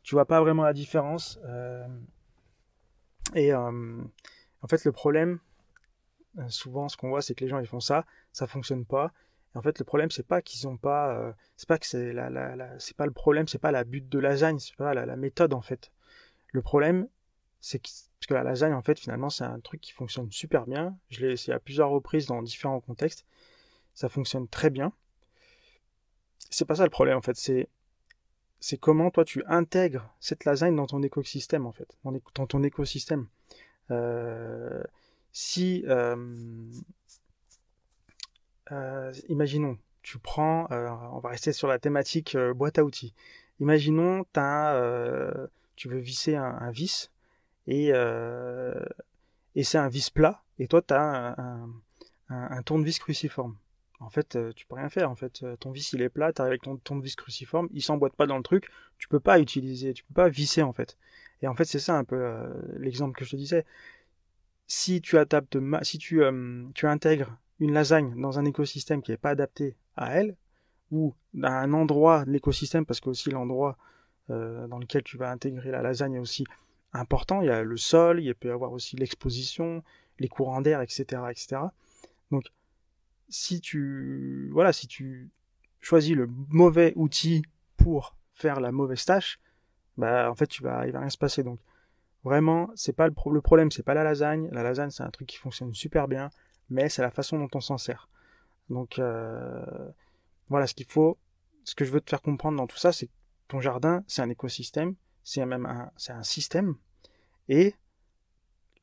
tu 0.04 0.14
vois 0.14 0.26
pas 0.26 0.42
vraiment 0.42 0.64
la 0.64 0.74
différence. 0.74 1.40
Et 3.36 3.54
en 3.54 4.68
fait, 4.70 4.84
le 4.86 4.92
problème, 4.92 5.40
souvent, 6.50 6.90
ce 6.90 6.98
qu'on 6.98 7.10
voit, 7.10 7.22
c'est 7.22 7.36
que 7.36 7.44
les 7.44 7.50
gens 7.50 7.60
ils 7.60 7.68
font 7.68 7.80
ça, 7.80 8.06
ça 8.32 8.48
fonctionne 8.48 8.86
pas. 8.86 9.12
En 9.54 9.62
fait, 9.62 9.80
le 9.80 9.86
problème, 9.86 10.10
c'est 10.12 10.26
pas 10.26 10.42
qu'ils 10.42 10.68
ont 10.68 10.78
pas, 10.78 11.36
c'est 11.58 11.68
pas 11.68 11.78
que 11.78 11.86
c'est 11.86 12.14
la, 12.14 12.80
c'est 12.80 12.96
pas 12.96 13.06
le 13.06 13.12
problème, 13.12 13.48
c'est 13.48 13.60
pas 13.60 13.72
la 13.72 13.84
butte 13.84 14.10
de 14.10 14.20
lasagne, 14.20 14.60
c'est 14.60 14.76
pas 14.76 14.94
la, 14.94 15.16
méthode 15.16 15.54
en 15.54 15.62
fait. 15.62 15.92
Le 16.54 16.62
problème, 16.62 17.08
c'est 17.60 17.80
que, 17.80 17.90
que 18.28 18.34
la 18.34 18.44
lasagne, 18.44 18.74
en 18.74 18.82
fait, 18.82 19.00
finalement, 19.00 19.30
c'est 19.30 19.44
un 19.44 19.60
truc 19.60 19.82
qui 19.82 19.92
fonctionne 19.92 20.32
super 20.32 20.66
bien. 20.66 20.98
Je 21.10 21.22
l'ai 21.22 21.34
essayé 21.34 21.54
à 21.54 21.60
plusieurs 21.60 21.90
reprises 21.90 22.28
dans 22.28 22.42
différents 22.42 22.80
contextes. 22.80 23.26
Ça 23.94 24.10
fonctionne 24.10 24.48
très 24.48 24.70
bien. 24.70 24.94
C'est 26.50 26.66
pas 26.66 26.76
ça 26.76 26.84
le 26.84 26.90
problème, 26.90 27.18
en 27.18 27.22
fait. 27.22 27.36
C'est, 27.36 27.68
c'est 28.62 28.78
comment 28.78 29.10
toi 29.10 29.26
tu 29.26 29.44
intègres 29.48 30.08
cette 30.20 30.46
lasagne 30.46 30.76
dans 30.76 30.86
ton 30.86 31.02
écosystème, 31.02 31.66
en 31.66 31.72
fait. 31.72 31.98
Dans, 32.06 32.46
ton 32.46 32.64
écosystème. 32.64 33.28
Euh, 33.90 34.84
si, 35.34 35.84
euh, 35.88 36.16
euh, 38.72 39.12
imaginons, 39.30 39.80
tu 40.04 40.20
prends, 40.20 40.68
on 40.70 41.20
va 41.20 41.30
rester 41.30 41.54
sur 41.54 41.68
la 41.68 41.80
thématique 41.80 42.38
boîte 42.56 42.78
à 42.78 42.86
outils. 42.86 43.16
Imaginons, 43.60 44.26
tu 45.76 45.90
veux 45.90 45.98
visser 46.00 46.36
un, 46.36 46.72
vis 46.72 47.12
et, 47.66 47.90
et 47.90 49.64
c'est 49.64 49.78
un 49.78 49.90
vis 49.90 50.10
plat 50.12 50.44
et 50.60 50.68
toi 50.68 50.82
tu 50.82 50.94
as 50.94 51.36
un, 52.30 52.62
tournevis 52.64 53.00
cruciforme. 53.00 53.58
En 54.02 54.10
fait, 54.10 54.36
euh, 54.36 54.52
tu 54.54 54.66
peux 54.66 54.76
rien 54.76 54.90
faire. 54.90 55.10
En 55.10 55.16
fait, 55.16 55.44
euh, 55.44 55.56
ton 55.56 55.72
vis 55.72 55.94
il 55.94 56.02
est 56.02 56.10
plat, 56.10 56.32
avec 56.40 56.64
ton 56.64 56.78
tournevis 56.78 57.16
cruciforme, 57.16 57.70
il 57.72 57.82
s'emboîte 57.82 58.16
pas 58.16 58.28
dans 58.28 58.38
le 58.38 58.44
truc, 58.44 58.68
tu 58.98 59.08
peux 59.08 59.20
pas 59.20 59.40
utiliser, 59.40 59.94
tu 59.94 60.04
peux 60.04 60.14
pas 60.14 60.30
visser 60.30 60.64
en 60.64 60.74
fait. 60.74 60.98
Et 61.42 61.48
en 61.48 61.56
fait, 61.56 61.66
c'est 61.66 61.80
ça 61.80 61.98
un 61.98 62.04
peu 62.04 62.22
l'exemple 62.78 63.18
que 63.18 63.26
je 63.26 63.32
te 63.32 63.36
disais. 63.36 63.66
Si 64.68 65.02
tu 65.02 65.18
adaptes, 65.18 65.58
si 65.82 65.98
tu, 65.98 66.22
tu 66.76 66.88
intègres 66.88 67.38
une 67.60 67.74
lasagne 67.74 68.20
dans 68.20 68.38
un 68.38 68.46
écosystème 68.46 69.02
qui 69.02 69.12
n'est 69.12 69.18
pas 69.18 69.32
adapté 69.32 69.76
à 69.96 70.14
elle, 70.14 70.36
ou 70.92 71.16
à 71.42 71.60
un 71.62 71.74
endroit 71.74 72.26
de 72.26 72.32
l'écosystème, 72.32 72.86
parce 72.86 73.00
que 73.00 73.10
aussi 73.10 73.32
l'endroit 73.32 73.78
euh, 74.30 74.68
dans 74.68 74.78
lequel 74.78 75.04
tu 75.04 75.18
vas 75.18 75.32
intégrer 75.32 75.72
la 75.72 75.82
lasagne 75.82 76.16
est 76.16 76.20
aussi 76.20 76.46
important. 76.94 77.42
Il 77.42 77.48
y 77.48 77.50
a 77.50 77.64
le 77.64 77.78
sol, 77.78 78.22
il 78.22 78.36
peut 78.36 78.50
y 78.50 78.52
avoir 78.52 78.74
aussi 78.74 78.98
l'exposition, 78.98 79.84
les 80.20 80.28
courants 80.28 80.62
d'air, 80.62 80.82
etc., 80.82 81.24
etc. 81.30 81.62
Donc, 82.30 82.44
si 83.32 83.62
tu, 83.62 84.50
voilà, 84.54 84.74
si 84.74 84.88
tu 84.88 85.32
choisis 85.80 86.16
le 86.16 86.28
mauvais 86.50 86.94
outil 86.96 87.44
pour 87.78 88.16
faire 88.34 88.60
la 88.60 88.72
mauvaise 88.72 89.06
tâche, 89.06 89.40
bah, 89.98 90.30
en 90.30 90.36
fait, 90.36 90.48
tu 90.48 90.62
vas, 90.62 90.86
il 90.86 90.94
va 90.94 91.00
rien 91.00 91.10
se 91.10 91.18
passer. 91.18 91.44
Donc, 91.44 91.60
vraiment, 92.24 92.70
c'est 92.76 92.94
pas 92.94 93.08
le, 93.08 93.14
le 93.32 93.42
problème, 93.42 93.72
c'est 93.72 93.84
pas 93.84 93.94
la 93.94 94.04
lasagne. 94.04 94.50
La 94.52 94.64
lasagne, 94.64 94.92
c'est 94.92 95.04
un 95.04 95.10
truc 95.10 95.28
qui 95.28 95.38
fonctionne 95.38 95.74
super 95.74 96.08
bien, 96.08 96.30
mais 96.70 96.90
c'est 96.90 97.02
la 97.02 97.12
façon 97.12 97.40
dont 97.40 97.50
on 97.54 97.62
s'en 97.62 97.78
sert. 97.78 98.10
Donc, 98.70 99.00
euh, 99.00 99.92
voilà, 100.50 100.68
ce 100.68 100.74
qu'il 100.74 100.86
faut, 100.86 101.18
ce 101.64 101.76
que 101.76 101.86
je 101.86 101.92
veux 101.92 102.02
te 102.02 102.10
faire 102.10 102.22
comprendre 102.22 102.58
dans 102.58 102.68
tout 102.68 102.78
ça, 102.78 102.92
c'est 102.92 103.10
ton 103.48 103.60
jardin, 103.60 104.04
c'est 104.08 104.22
un 104.22 104.30
écosystème, 104.30 104.96
c'est 105.24 105.46
même 105.46 105.66
un, 105.66 105.92
c'est 105.98 106.14
un 106.14 106.24
système. 106.24 106.76
Et 107.50 107.76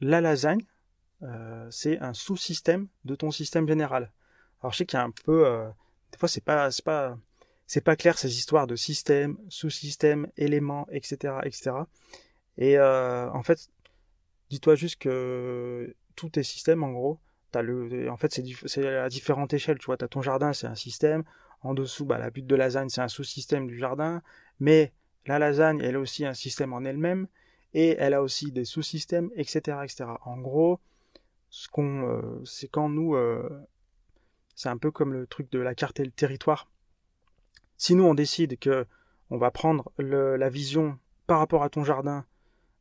la 0.00 0.20
lasagne, 0.20 0.64
euh, 1.22 1.66
c'est 1.70 1.98
un 1.98 2.14
sous-système 2.14 2.88
de 3.04 3.14
ton 3.14 3.30
système 3.30 3.66
général. 3.66 4.12
Alors 4.62 4.72
je 4.72 4.78
sais 4.78 4.86
qu'il 4.86 4.98
y 4.98 5.00
a 5.00 5.04
un 5.04 5.10
peu, 5.10 5.46
euh, 5.46 5.68
des 6.12 6.18
fois 6.18 6.28
c'est 6.28 6.44
pas, 6.44 6.70
c'est 6.70 6.84
pas, 6.84 7.16
c'est 7.66 7.82
pas 7.82 7.96
clair 7.96 8.18
ces 8.18 8.36
histoires 8.36 8.66
de 8.66 8.76
système, 8.76 9.38
sous-système, 9.48 10.28
éléments, 10.36 10.86
etc., 10.90 11.34
etc. 11.44 11.72
Et 12.56 12.78
euh, 12.78 13.30
en 13.30 13.42
fait, 13.42 13.68
dis-toi 14.50 14.74
juste 14.74 14.96
que 14.96 15.94
tous 16.16 16.30
tes 16.30 16.42
systèmes, 16.42 16.82
en 16.82 16.90
gros, 16.92 17.20
t'as 17.52 17.62
le, 17.62 18.10
en 18.10 18.16
fait 18.16 18.40
c'est, 18.66 18.86
à 18.86 19.08
différentes 19.08 19.54
échelles. 19.54 19.78
Tu 19.78 19.86
vois, 19.86 19.96
t'as 19.96 20.08
ton 20.08 20.22
jardin, 20.22 20.52
c'est 20.52 20.66
un 20.66 20.74
système. 20.74 21.24
En 21.62 21.74
dessous, 21.74 22.04
bah, 22.04 22.18
la 22.18 22.30
butte 22.30 22.46
de 22.46 22.56
lasagne, 22.56 22.88
c'est 22.88 23.00
un 23.00 23.08
sous-système 23.08 23.66
du 23.66 23.78
jardin. 23.78 24.22
Mais 24.60 24.92
la 25.26 25.38
lasagne, 25.38 25.80
elle 25.82 25.96
a 25.96 26.00
aussi 26.00 26.24
un 26.24 26.34
système 26.34 26.72
en 26.72 26.84
elle-même. 26.84 27.28
Et 27.74 27.96
elle 27.98 28.14
a 28.14 28.22
aussi 28.22 28.50
des 28.50 28.64
sous-systèmes, 28.64 29.30
etc., 29.36 29.78
etc. 29.84 30.04
En 30.24 30.38
gros, 30.38 30.80
ce 31.50 31.68
qu'on, 31.68 32.08
euh, 32.08 32.42
c'est 32.44 32.68
quand 32.68 32.88
nous, 32.88 33.14
c'est 34.58 34.68
un 34.68 34.76
peu 34.76 34.90
comme 34.90 35.12
le 35.12 35.24
truc 35.28 35.52
de 35.52 35.60
la 35.60 35.76
carte 35.76 36.00
et 36.00 36.04
le 36.04 36.10
territoire. 36.10 36.68
Si 37.76 37.94
nous 37.94 38.02
on 38.02 38.14
décide 38.14 38.58
que 38.58 38.86
on 39.30 39.38
va 39.38 39.52
prendre 39.52 39.92
la 39.98 40.48
vision 40.48 40.98
par 41.28 41.38
rapport 41.38 41.62
à 41.62 41.68
ton 41.68 41.84
jardin, 41.84 42.24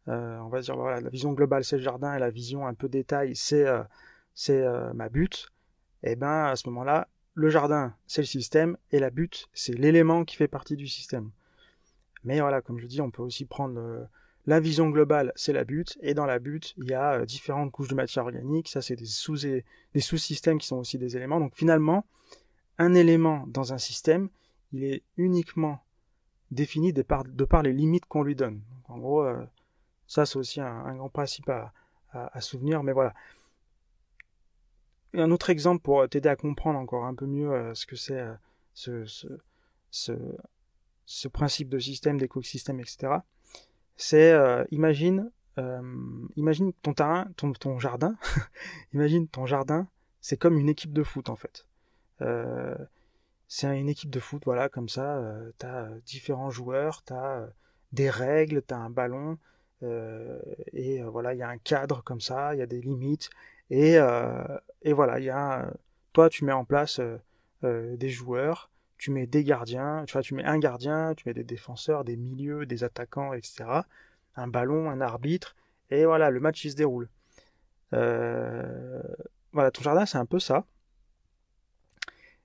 euh, 0.08 0.40
on 0.40 0.50
va 0.50 0.62
dire 0.62 0.76
voilà, 0.76 1.02
la 1.02 1.10
vision 1.12 1.34
globale 1.34 1.64
c'est 1.64 1.78
le 1.78 1.84
jardin 1.84 2.16
et 2.16 2.20
la 2.20 2.32
vision 2.32 2.66
un 2.66 2.74
peu 2.74 2.90
détail 2.90 3.36
c'est 3.36 3.68
c'est 4.34 4.66
ma 4.96 5.08
butte, 5.08 5.52
et 6.02 6.14
eh 6.14 6.16
ben 6.16 6.46
à 6.46 6.56
ce 6.56 6.68
moment-là 6.70 7.08
le 7.36 7.52
jardin, 7.52 7.94
c'est 8.08 8.24
le 8.24 8.26
système, 8.26 8.78
et 8.92 8.98
la 8.98 9.12
butte, 9.12 9.48
c'est 9.54 9.74
l'élément 9.74 10.26
qui 10.26 10.36
fait 10.36 10.48
partie 10.48 10.76
du 10.76 10.88
système. 10.88 11.30
Mais 12.24 12.40
voilà, 12.40 12.64
comme 12.64 12.80
je 12.80 12.88
dis, 12.88 13.00
on 13.00 13.12
peut 13.12 13.22
aussi 13.22 13.46
prendre 13.46 14.10
la 14.48 14.60
vision 14.60 14.90
globale, 14.90 15.32
c'est 15.36 15.54
la 15.54 15.64
butte, 15.64 15.98
et 16.02 16.14
dans 16.14 16.26
la 16.26 16.40
butte, 16.40 16.74
il 16.78 16.86
y 16.86 16.94
a 16.94 17.20
euh, 17.20 17.26
différentes 17.26 17.72
couches 17.72 17.90
de 17.90 17.96
matière 17.96 18.26
organique, 18.26 18.68
ça 18.68 18.82
c'est 18.82 18.96
des 18.96 19.06
sous 19.06 19.38
sous-systèmes 20.00 20.58
qui 20.58 20.68
sont 20.68 20.78
aussi 20.78 20.98
des 20.98 21.16
éléments. 21.16 21.40
Donc 21.40 21.54
finalement, 21.54 22.06
un 22.80 22.94
élément 22.94 23.46
dans 23.48 23.74
un 23.74 23.78
système, 23.78 24.30
il 24.72 24.84
est 24.84 25.04
uniquement 25.18 25.84
défini 26.50 26.94
de 26.94 27.02
par, 27.04 27.24
les 27.64 27.74
limites 27.74 28.06
qu'on 28.06 28.24
lui 28.24 28.36
donne. 28.36 28.62
Donc 28.72 28.90
en 28.90 28.98
gros, 28.98 29.22
euh, 29.22 29.46
ça 30.08 30.26
c'est 30.26 30.38
aussi 30.38 30.62
un, 30.62 30.96
grand 30.96 31.10
principe 31.10 31.50
à, 31.50 31.72
souvenir, 32.42 32.82
mais 32.82 32.94
voilà 32.94 33.14
un 35.14 35.32
autre 35.32 35.50
exemple 35.50 35.82
pour 35.82 36.08
t'aider 36.10 36.30
à 36.30 36.36
comprendre 36.36 36.80
encore 36.80 37.06
un 37.06 37.16
peu 37.16 37.26
mieux 37.26 37.52
euh, 37.52 37.74
ce 37.74 37.86
que 37.86 37.96
c'est 37.96 38.20
euh, 38.20 38.34
ce, 38.74 39.06
ce, 39.90 40.14
ce, 41.06 41.28
principe 41.28 41.70
de 41.70 41.80
système, 41.80 42.18
d'écosystème, 42.18 42.80
etc. 42.80 43.18
C'est, 43.98 44.32
euh, 44.32 44.64
imagine, 44.72 45.32
imagine 46.36 46.72
ton 46.84 46.94
terrain, 46.94 47.28
ton, 47.36 47.52
ton 47.54 47.80
jardin, 47.80 48.16
imagine 48.94 49.28
ton 49.28 49.48
jardin, 49.48 49.88
c'est 50.22 50.38
comme 50.38 50.58
une 50.58 50.70
équipe 50.70 50.94
de 50.94 51.02
foot 51.02 51.30
en 51.30 51.36
fait. 51.36 51.66
c'est 53.48 53.80
une 53.80 53.90
équipe 53.90 54.12
de 54.12 54.20
foot, 54.20 54.44
voilà, 54.46 54.70
comme 54.70 54.88
ça, 54.88 55.18
euh, 55.18 55.52
tu 55.60 55.66
as 55.66 55.90
différents 56.06 56.52
joueurs, 56.52 57.04
tu 57.04 57.14
as 57.14 57.50
des 57.92 58.12
règles, 58.12 58.62
tu 58.62 58.74
as 58.74 58.78
un 58.78 58.92
ballon, 58.92 59.40
et 59.82 61.02
voilà, 61.04 61.34
il 61.34 61.40
y 61.40 61.44
a 61.44 61.50
un 61.50 61.58
cadre 61.58 62.04
comme 62.04 62.22
ça, 62.22 62.54
il 62.54 62.60
y 62.60 62.62
a 62.62 62.68
des 62.68 62.82
limites, 62.82 63.30
et, 63.72 63.96
et 64.84 64.94
voilà, 64.94 65.20
il 65.20 65.26
y 65.26 65.30
a, 65.32 65.72
toi, 66.14 66.30
tu 66.30 66.46
mets 66.46 66.52
en 66.52 66.66
place 66.66 67.02
des 67.64 68.10
joueurs, 68.10 68.70
tu 68.98 69.12
mets 69.12 69.28
des 69.28 69.44
gardiens, 69.44 70.04
tu, 70.08 70.14
vois, 70.14 70.22
tu 70.22 70.34
mets 70.34 70.46
un 70.46 70.60
gardien, 70.60 71.14
tu 71.16 71.28
mets 71.28 71.34
des 71.34 71.44
défenseurs, 71.44 72.04
des 72.04 72.18
milieux, 72.18 72.66
des 72.66 72.84
attaquants, 72.84 73.34
etc. 73.34 73.82
Un 74.36 74.48
ballon, 74.48 74.90
un 74.90 75.02
arbitre, 75.02 75.56
et 75.90 76.06
voilà, 76.06 76.30
le 76.30 76.40
match 76.40 76.64
il 76.66 76.72
se 76.72 76.76
déroule. 76.76 77.10
Euh, 77.94 79.02
voilà, 79.54 79.72
ton 79.72 79.82
jardin 79.82 80.06
c'est 80.06 80.18
un 80.18 80.26
peu 80.26 80.40
ça. 80.40 80.66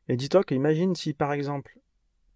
Et 0.09 0.17
dis-toi 0.17 0.45
que 0.45 0.55
imagine 0.55 0.95
si 0.95 1.15
par 1.15 1.33
exemple 1.33 1.79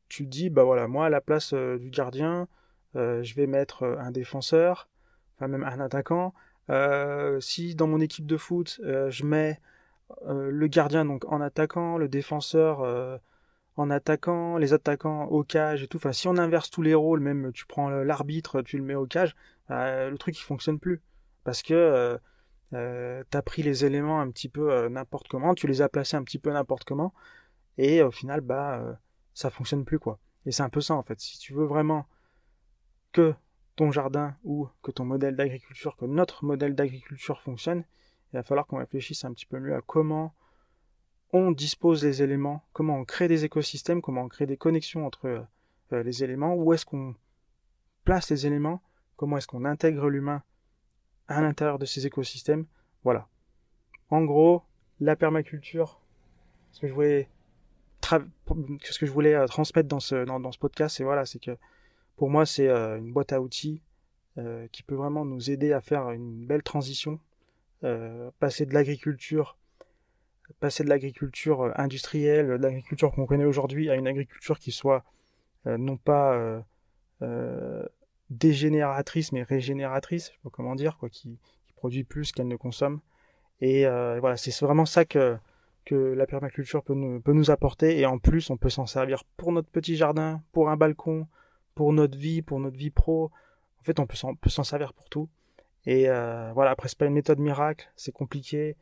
tu 0.08 0.26
dis 0.26 0.50
bah 0.50 0.64
voilà 0.64 0.88
moi 0.88 1.06
à 1.06 1.08
la 1.10 1.20
place 1.20 1.52
euh, 1.52 1.78
du 1.78 1.90
gardien 1.90 2.48
euh, 2.94 3.22
je 3.22 3.34
vais 3.34 3.46
mettre 3.46 3.84
un 3.84 4.10
défenseur, 4.10 4.88
enfin 5.36 5.48
même 5.48 5.64
un 5.64 5.80
attaquant. 5.80 6.34
si 7.40 7.74
dans 7.74 7.86
mon 7.86 8.00
équipe 8.00 8.26
de 8.26 8.36
foot 8.36 8.80
je 8.82 9.24
mets 9.24 9.60
le 10.26 10.66
gardien 10.68 11.04
donc 11.04 11.24
en 11.26 11.40
attaquant, 11.40 11.98
le 11.98 12.08
défenseur 12.08 13.20
en 13.76 13.90
attaquant, 13.90 14.56
les 14.56 14.72
attaquants 14.72 15.26
au 15.26 15.44
cage 15.44 15.82
et 15.82 15.88
tout. 15.88 15.98
Enfin, 15.98 16.12
si 16.12 16.28
on 16.28 16.36
inverse 16.38 16.70
tous 16.70 16.82
les 16.82 16.94
rôles, 16.94 17.20
même 17.20 17.52
tu 17.52 17.66
prends 17.66 17.88
l'arbitre, 17.90 18.62
tu 18.62 18.78
le 18.78 18.84
mets 18.84 18.94
au 18.94 19.06
cage, 19.06 19.36
bah, 19.68 20.08
le 20.08 20.18
truc 20.18 20.38
il 20.38 20.42
fonctionne 20.42 20.78
plus 20.78 21.02
parce 21.44 21.62
que 21.62 21.74
euh, 21.74 22.18
euh 22.74 23.22
t'as 23.30 23.42
pris 23.42 23.62
les 23.62 23.84
éléments 23.84 24.20
un 24.20 24.30
petit 24.30 24.48
peu 24.48 24.72
euh, 24.72 24.88
n'importe 24.88 25.28
comment, 25.28 25.54
tu 25.54 25.66
les 25.66 25.82
as 25.82 25.88
placés 25.88 26.16
un 26.16 26.24
petit 26.24 26.38
peu 26.38 26.50
n'importe 26.52 26.84
comment, 26.84 27.14
et 27.78 28.02
au 28.02 28.10
final, 28.10 28.40
bah, 28.40 28.80
euh, 28.80 28.94
ça 29.34 29.50
fonctionne 29.50 29.84
plus 29.84 29.98
quoi. 29.98 30.18
Et 30.46 30.52
c'est 30.52 30.62
un 30.62 30.70
peu 30.70 30.80
ça 30.80 30.94
en 30.94 31.02
fait. 31.02 31.20
Si 31.20 31.38
tu 31.38 31.52
veux 31.54 31.64
vraiment 31.64 32.06
que 33.12 33.34
ton 33.76 33.92
jardin 33.92 34.36
ou 34.44 34.68
que 34.82 34.90
ton 34.90 35.04
modèle 35.04 35.36
d'agriculture, 35.36 35.96
que 35.96 36.06
notre 36.06 36.44
modèle 36.44 36.74
d'agriculture 36.74 37.40
fonctionne, 37.40 37.84
il 38.32 38.36
va 38.36 38.42
falloir 38.42 38.66
qu'on 38.66 38.78
réfléchisse 38.78 39.24
un 39.24 39.32
petit 39.32 39.46
peu 39.46 39.58
mieux 39.58 39.74
à 39.74 39.82
comment 39.82 40.34
on 41.32 41.50
dispose 41.50 42.04
les 42.04 42.22
éléments, 42.22 42.62
comment 42.72 42.96
on 42.96 43.04
crée 43.04 43.28
des 43.28 43.44
écosystèmes, 43.44 44.00
comment 44.00 44.22
on 44.22 44.28
crée 44.28 44.46
des 44.46 44.56
connexions 44.56 45.06
entre 45.06 45.46
euh, 45.92 46.02
les 46.02 46.24
éléments, 46.24 46.54
où 46.54 46.72
est-ce 46.72 46.86
qu'on 46.86 47.14
place 48.04 48.30
les 48.30 48.46
éléments, 48.46 48.80
comment 49.16 49.36
est-ce 49.36 49.46
qu'on 49.46 49.64
intègre 49.64 50.08
l'humain 50.08 50.42
à 51.28 51.40
l'intérieur 51.40 51.78
de 51.78 51.86
ces 51.86 52.06
écosystèmes. 52.06 52.66
Voilà. 53.02 53.28
En 54.10 54.24
gros, 54.24 54.62
la 55.00 55.16
permaculture, 55.16 56.00
ce 56.70 56.80
que 56.80 56.88
je 56.88 56.92
voulais, 56.92 57.28
euh, 59.34 59.46
transmettre 59.46 59.88
dans 59.88 60.00
ce, 60.00 60.24
dans, 60.24 60.52
ce 60.52 60.58
podcast, 60.58 60.96
c'est 60.96 61.04
voilà, 61.04 61.26
c'est 61.26 61.40
que 61.40 61.56
pour 62.16 62.30
moi, 62.30 62.46
c'est 62.46 62.68
euh, 62.68 62.98
une 62.98 63.12
boîte 63.12 63.32
à 63.32 63.40
outils 63.40 63.82
qui 64.70 64.82
peut 64.82 64.94
vraiment 64.94 65.24
nous 65.24 65.50
aider 65.50 65.72
à 65.72 65.80
faire 65.80 66.10
une 66.10 66.46
belle 66.46 66.62
transition, 66.62 67.18
passer 68.38 68.66
de 68.66 68.74
l'agriculture 68.74 69.56
passer 70.60 70.84
de 70.84 70.88
l'agriculture 70.88 71.62
euh, 71.62 71.72
industrielle, 71.76 72.46
de 72.46 72.52
l'agriculture 72.54 73.12
qu'on 73.12 73.26
connaît 73.26 73.44
aujourd'hui, 73.44 73.90
à 73.90 73.94
une 73.94 74.06
agriculture 74.06 74.58
qui 74.58 74.72
soit 74.72 75.04
euh, 75.66 75.76
non 75.76 75.96
pas 75.96 76.62
euh, 77.22 77.86
dégénératrice 78.30 79.32
mais 79.32 79.42
régénératrice, 79.42 80.26
je 80.26 80.32
sais 80.32 80.38
pas 80.42 80.50
comment 80.50 80.74
dire, 80.74 80.96
quoi, 80.98 81.08
qui, 81.08 81.38
produit 81.76 82.04
plus 82.04 82.32
qu'elle 82.32 82.48
ne 82.48 82.56
consomme. 82.56 83.00
Et 83.60 83.84
voilà, 83.84 84.38
c'est 84.38 84.58
vraiment 84.64 84.86
ça 84.86 85.04
que, 85.04 85.36
que 85.84 85.94
la 85.94 86.26
permaculture 86.26 86.82
peut 86.82 86.94
nous, 86.94 87.20
peut 87.20 87.34
nous 87.34 87.50
apporter. 87.50 87.98
Et 88.00 88.06
en 88.06 88.18
plus, 88.18 88.48
on 88.48 88.56
peut 88.56 88.70
s'en 88.70 88.86
servir 88.86 89.24
pour 89.36 89.52
notre 89.52 89.68
petit 89.68 89.94
jardin, 89.94 90.42
pour 90.52 90.70
un 90.70 90.78
balcon, 90.78 91.26
pour 91.74 91.92
notre 91.92 92.16
vie, 92.16 92.40
pour 92.40 92.60
notre 92.60 92.78
vie 92.78 92.88
pro. 92.88 93.30
En 93.80 93.82
fait, 93.82 94.00
on 94.00 94.06
peut 94.06 94.48
s'en 94.48 94.64
servir 94.64 94.94
pour 94.94 95.10
tout. 95.10 95.28
Et 95.84 96.06
voilà, 96.06 96.70
après, 96.70 96.88
c'est 96.88 96.98
pas 96.98 97.04
une 97.04 97.12
méthode 97.12 97.40
miracle, 97.40 97.92
c'est 97.94 98.12
compliqué 98.12 98.74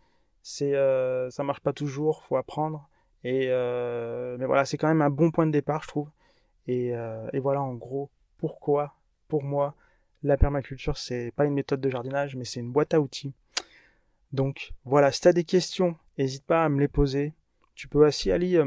c'est 0.44 0.74
euh, 0.74 1.30
ça 1.30 1.42
marche 1.42 1.60
pas 1.60 1.72
toujours, 1.72 2.22
faut 2.24 2.36
apprendre. 2.36 2.88
Et 3.24 3.46
euh, 3.48 4.36
mais 4.38 4.44
voilà, 4.44 4.66
c'est 4.66 4.76
quand 4.76 4.88
même 4.88 5.00
un 5.00 5.10
bon 5.10 5.30
point 5.30 5.46
de 5.46 5.50
départ, 5.50 5.82
je 5.82 5.88
trouve. 5.88 6.10
Et, 6.68 6.94
euh, 6.94 7.26
et 7.32 7.40
voilà, 7.40 7.62
en 7.62 7.74
gros, 7.74 8.10
pourquoi, 8.36 8.94
pour 9.26 9.42
moi, 9.42 9.74
la 10.22 10.36
permaculture, 10.36 10.98
c'est 10.98 11.32
pas 11.34 11.46
une 11.46 11.54
méthode 11.54 11.80
de 11.80 11.88
jardinage, 11.88 12.36
mais 12.36 12.44
c'est 12.44 12.60
une 12.60 12.70
boîte 12.72 12.92
à 12.92 13.00
outils. 13.00 13.32
Donc 14.32 14.74
voilà, 14.84 15.10
si 15.12 15.22
tu 15.22 15.28
as 15.28 15.32
des 15.32 15.44
questions, 15.44 15.96
n'hésite 16.18 16.44
pas 16.44 16.62
à 16.62 16.68
me 16.68 16.78
les 16.78 16.88
poser. 16.88 17.32
Tu 17.74 17.88
peux 17.88 18.06
aussi 18.06 18.30
aller, 18.30 18.62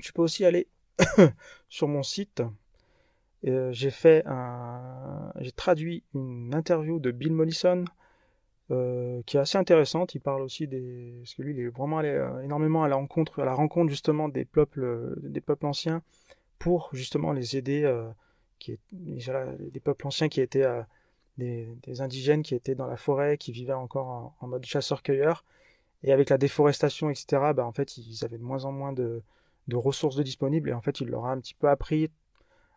tu 0.00 0.14
peux 0.14 0.22
aussi 0.22 0.46
aller 0.46 0.68
sur 1.68 1.86
mon 1.86 2.02
site. 2.02 2.42
j'ai 3.42 3.90
fait 3.90 4.22
un, 4.26 5.32
j'ai 5.40 5.52
traduit 5.52 6.02
une 6.14 6.54
interview 6.54 6.98
de 6.98 7.10
Bill 7.10 7.32
Mollison 7.32 7.84
euh, 8.70 9.22
qui 9.24 9.38
est 9.38 9.40
assez 9.40 9.56
intéressante. 9.56 10.14
Il 10.14 10.20
parle 10.20 10.42
aussi 10.42 10.68
des, 10.68 11.14
parce 11.20 11.34
que 11.34 11.42
lui, 11.42 11.54
il 11.54 11.60
est 11.60 11.68
vraiment 11.68 11.98
allé 11.98 12.10
euh, 12.10 12.42
énormément 12.42 12.84
à 12.84 12.88
la 12.88 12.96
rencontre, 12.96 13.40
à 13.40 13.46
la 13.46 13.54
rencontre 13.54 13.88
justement 13.88 14.28
des 14.28 14.44
peuples, 14.44 14.84
euh, 14.84 15.14
des 15.22 15.40
peuples 15.40 15.64
anciens, 15.64 16.02
pour 16.58 16.90
justement 16.92 17.32
les 17.32 17.56
aider, 17.56 17.90
qui 18.58 18.72
est, 18.72 18.80
des 18.92 19.80
peuples 19.80 20.06
anciens 20.06 20.28
qui 20.28 20.40
étaient 20.40 20.66
des, 21.38 21.68
des, 21.84 22.00
indigènes 22.00 22.42
qui 22.42 22.54
étaient 22.56 22.74
dans 22.74 22.88
la 22.88 22.96
forêt, 22.96 23.38
qui 23.38 23.52
vivaient 23.52 23.72
encore 23.72 24.34
en, 24.40 24.46
mode 24.48 24.66
chasseur-cueilleur, 24.66 25.44
et 26.02 26.12
avec 26.12 26.28
la 26.28 26.36
déforestation, 26.36 27.10
etc. 27.10 27.52
Bah 27.54 27.64
en 27.64 27.72
fait, 27.72 27.96
ils 27.96 28.24
avaient 28.24 28.38
de 28.38 28.42
moins 28.42 28.64
en 28.64 28.72
moins 28.72 28.92
de, 28.92 29.22
de 29.68 29.76
ressources 29.76 30.16
de 30.16 30.24
disponibles, 30.24 30.70
et 30.70 30.72
en 30.72 30.80
fait, 30.80 31.00
il 31.00 31.08
leur 31.08 31.26
a 31.26 31.30
un 31.30 31.38
petit 31.38 31.54
peu 31.54 31.68
appris 31.68 32.10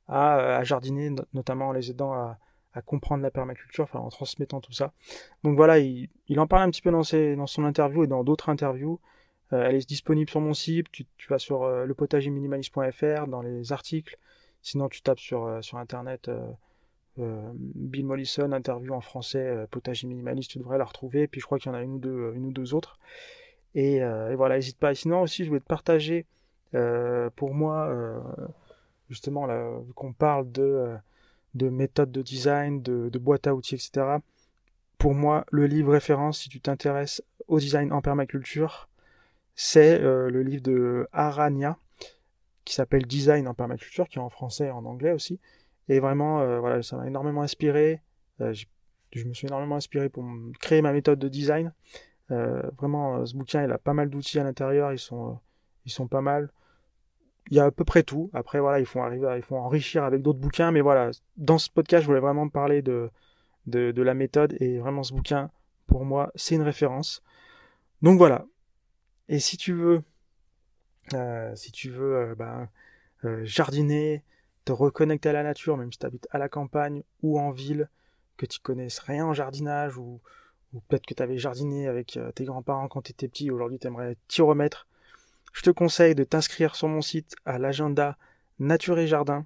à, 0.08 0.58
à 0.58 0.63
jardiner, 0.63 1.10
notamment 1.34 1.69
en 1.69 1.71
les 1.71 1.89
aidant 1.89 2.13
à 2.13 2.38
à 2.74 2.82
comprendre 2.82 3.24
la 3.24 3.32
permaculture, 3.32 3.84
enfin 3.84 4.00
en 4.00 4.10
transmettant 4.10 4.62
tout 4.62 4.72
ça. 4.72 4.94
Donc 5.44 5.56
voilà, 5.56 5.80
il, 5.80 6.10
en 6.38 6.48
parle 6.48 6.64
un 6.64 6.72
petit 6.72 6.82
peu 6.82 6.92
dans, 6.92 7.04
ses, 7.04 7.36
dans 7.36 7.48
son 7.48 7.66
interview 7.66 8.04
et 8.04 8.08
dans 8.08 8.24
d'autres 8.24 8.50
interviews. 8.50 9.00
Euh, 9.54 9.66
elle 9.68 9.76
est 9.76 9.88
disponible 9.88 10.30
sur 10.30 10.40
mon 10.40 10.54
site, 10.54 10.88
tu, 10.92 11.06
vas 11.30 11.40
sur 11.40 11.64
euh, 11.64 11.86
lepotagerminimaliste.fr 11.86 13.28
dans 13.28 13.42
les 13.42 13.74
articles. 13.74 14.18
Sinon 14.62 14.88
tu 14.88 15.02
tapes 15.02 15.20
sur, 15.20 15.46
euh, 15.46 15.62
sur 15.62 15.78
internet 15.78 16.30
euh, 17.20 17.52
Bill 17.56 18.06
Mollison, 18.06 18.54
interview 18.54 18.94
en 18.94 19.02
français, 19.02 19.68
potager 19.70 20.08
minimaliste, 20.08 20.52
tu 20.52 20.60
devrais 20.60 20.78
la 20.78 20.86
retrouver. 20.86 21.24
Et 21.24 21.28
puis 21.28 21.42
je 21.42 21.46
crois 21.46 21.60
qu'il 21.60 21.72
y 21.72 21.76
en 21.76 21.78
a 21.78 21.82
une 21.82 21.96
ou 21.96 22.00
deux, 22.00 22.32
une 22.36 22.46
ou 22.46 22.52
deux 22.52 22.74
autres. 22.74 22.98
Et, 23.76 24.00
voilà, 24.36 24.56
n'hésite 24.56 24.78
pas. 24.78 24.92
Et 24.92 24.96
sinon 24.96 25.22
aussi, 25.22 25.44
je 25.44 25.50
voulais 25.50 25.60
te 25.60 25.66
partager 25.66 26.26
pour 27.36 27.54
moi, 27.54 27.94
justement, 29.10 29.48
qu'on 29.94 30.14
parle 30.14 30.52
de 30.52 30.96
de 31.54 31.70
méthodes 31.70 32.12
de 32.12 32.22
design, 32.22 32.82
de, 32.82 33.10
de 33.10 33.20
boîtes 33.20 33.48
à 33.48 33.56
outils, 33.56 33.76
etc. 33.76 34.18
Pour 34.98 35.14
moi, 35.14 35.46
le 35.52 35.66
livre 35.66 35.92
référence, 35.92 36.40
si 36.40 36.50
tu 36.50 36.62
t'intéresses 36.62 37.24
au 37.48 37.60
design 37.60 37.92
en 37.92 38.02
permaculture, 38.02 38.88
c'est 39.56 40.02
euh, 40.02 40.30
le 40.30 40.44
livre 40.44 40.64
de 40.64 41.08
Arania, 41.12 41.78
qui 42.66 42.76
s'appelle 42.76 43.06
Design 43.06 43.48
en 43.48 43.54
permaculture, 43.54 44.08
qui 44.08 44.20
est 44.20 44.22
en 44.22 44.30
français 44.30 44.68
et 44.68 44.72
en 44.72 44.86
anglais 44.86 45.12
aussi. 45.12 45.40
Et 45.90 46.00
vraiment, 46.00 46.42
euh, 46.42 46.60
voilà, 46.60 46.82
ça 46.84 46.98
m'a 46.98 47.08
énormément 47.08 47.42
inspiré. 47.42 48.02
Euh, 48.40 48.54
je 49.14 49.26
me 49.26 49.34
suis 49.34 49.48
énormément 49.48 49.76
inspiré 49.76 50.08
pour 50.10 50.26
créer 50.60 50.82
ma 50.82 50.94
méthode 50.94 51.20
de 51.20 51.28
design. 51.28 51.74
vraiment, 52.30 53.26
ce 53.26 53.36
bouquin, 53.36 53.64
il 53.64 53.72
a 53.72 53.78
pas 53.78 53.94
mal 53.94 54.10
d'outils 54.10 54.40
à 54.40 54.44
l'intérieur, 54.44 54.94
ils 54.94 55.00
sont, 55.00 55.38
ils 55.86 55.92
sont 55.92 56.08
pas 56.08 56.22
mal 56.22 56.50
il 57.52 57.58
y 57.58 57.60
a 57.60 57.66
à 57.66 57.72
peu 57.72 57.84
près 57.84 58.04
tout. 58.04 58.30
Après, 58.34 58.60
voilà, 58.60 58.80
ils 58.80 58.86
font 58.86 59.04
arriver, 59.04 59.34
ils 59.36 59.44
font 59.44 59.58
enrichir 59.58 60.06
avec 60.06 60.22
d'autres 60.22 60.40
bouquins, 60.40 60.72
mais 60.72 60.80
voilà, 60.80 61.12
dans 61.36 61.58
ce 61.58 61.70
podcast, 61.70 62.04
je 62.04 62.08
voulais 62.08 62.22
vraiment 62.22 62.48
parler 62.48 62.82
de, 62.82 63.12
de, 63.68 64.02
la 64.02 64.14
méthode 64.14 64.56
et 64.62 64.80
vraiment 64.80 65.04
ce 65.04 65.14
bouquin, 65.14 65.52
pour 65.86 66.06
moi, 66.06 66.32
c'est 66.36 66.56
une 66.56 66.62
référence. 66.62 67.22
Donc 68.02 68.18
voilà. 68.18 68.46
Et 69.28 69.40
si 69.40 69.58
tu 69.58 69.74
veux, 69.74 70.02
euh, 71.14 71.54
si 71.56 71.74
tu 71.74 71.90
veux, 71.90 72.16
euh, 72.16 72.36
ben, 72.36 72.70
euh, 73.26 73.42
jardiner, 73.44 74.24
te 74.64 74.72
reconnecter 74.72 75.30
à 75.30 75.34
la 75.34 75.44
nature, 75.44 75.76
même 75.76 75.92
si 75.92 76.00
tu 76.00 76.06
habites 76.06 76.28
à 76.32 76.38
la 76.38 76.48
campagne 76.48 77.04
ou 77.22 77.38
en 77.38 77.52
ville, 77.52 77.90
que 78.38 78.46
tu 78.46 78.62
connaisses 78.62 79.00
rien 79.00 79.26
en 79.26 79.34
jardinage 79.34 79.98
ou, 79.98 80.22
ou 80.74 80.80
peut-être 80.88 81.06
que 81.06 81.14
tu 81.14 81.22
avais 81.22 81.38
jardiné 81.38 81.88
avec 81.88 82.18
tes 82.34 82.46
grands-parents 82.46 82.88
quand 82.88 83.02
tu 83.02 83.12
étais 83.12 83.28
petit, 83.28 83.52
aujourd'hui 83.52 83.78
tu 83.78 83.88
aimerais 83.88 84.16
t'y 84.30 84.42
remettre 84.42 84.88
je 85.52 85.62
te 85.62 85.70
conseille 85.70 86.16
de 86.16 86.24
t'inscrire 86.24 86.76
sur 86.76 86.88
mon 86.88 87.02
site 87.02 87.36
à 87.46 87.58
l'agenda 87.58 88.18
Nature 88.60 89.00
et 89.00 89.08
Jardin. 89.08 89.46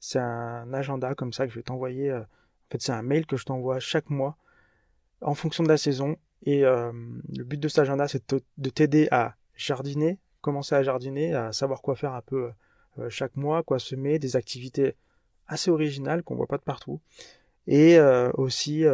C'est 0.00 0.18
un 0.18 0.72
agenda 0.72 1.14
comme 1.14 1.32
ça 1.32 1.46
que 1.46 1.52
je 1.52 1.58
vais 1.58 1.62
t'envoyer. 1.62 2.10
Euh, 2.10 2.20
en 2.20 2.70
fait, 2.70 2.82
c'est 2.82 2.92
un 2.92 3.02
mail 3.02 3.26
que 3.26 3.36
je 3.36 3.44
t'envoie 3.44 3.80
chaque 3.80 4.10
mois 4.10 4.36
en 5.20 5.34
fonction 5.34 5.62
de 5.62 5.68
la 5.68 5.76
saison. 5.76 6.16
Et 6.44 6.64
euh, 6.64 6.92
le 7.36 7.44
but 7.44 7.58
de 7.58 7.68
cet 7.68 7.80
agenda, 7.80 8.08
c'est 8.08 8.34
de 8.56 8.70
t'aider 8.70 9.08
à 9.10 9.34
jardiner, 9.56 10.18
commencer 10.40 10.74
à 10.74 10.82
jardiner, 10.82 11.34
à 11.34 11.52
savoir 11.52 11.82
quoi 11.82 11.96
faire 11.96 12.14
un 12.14 12.22
peu 12.22 12.50
euh, 12.98 13.10
chaque 13.10 13.36
mois, 13.36 13.62
quoi 13.62 13.78
semer, 13.78 14.18
des 14.18 14.36
activités 14.36 14.94
assez 15.48 15.70
originales 15.70 16.22
qu'on 16.22 16.36
voit 16.36 16.46
pas 16.46 16.58
de 16.58 16.62
partout. 16.62 17.00
Et 17.66 18.00
aussi, 18.34 18.84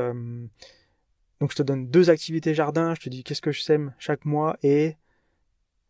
donc 1.40 1.50
je 1.50 1.56
te 1.56 1.62
donne 1.62 1.88
deux 1.88 2.10
activités 2.10 2.52
jardin, 2.52 2.94
je 2.94 3.00
te 3.00 3.08
dis 3.08 3.24
qu'est-ce 3.24 3.40
que 3.40 3.52
je 3.52 3.62
sème 3.62 3.94
chaque 3.98 4.24
mois 4.24 4.58
et 4.62 4.96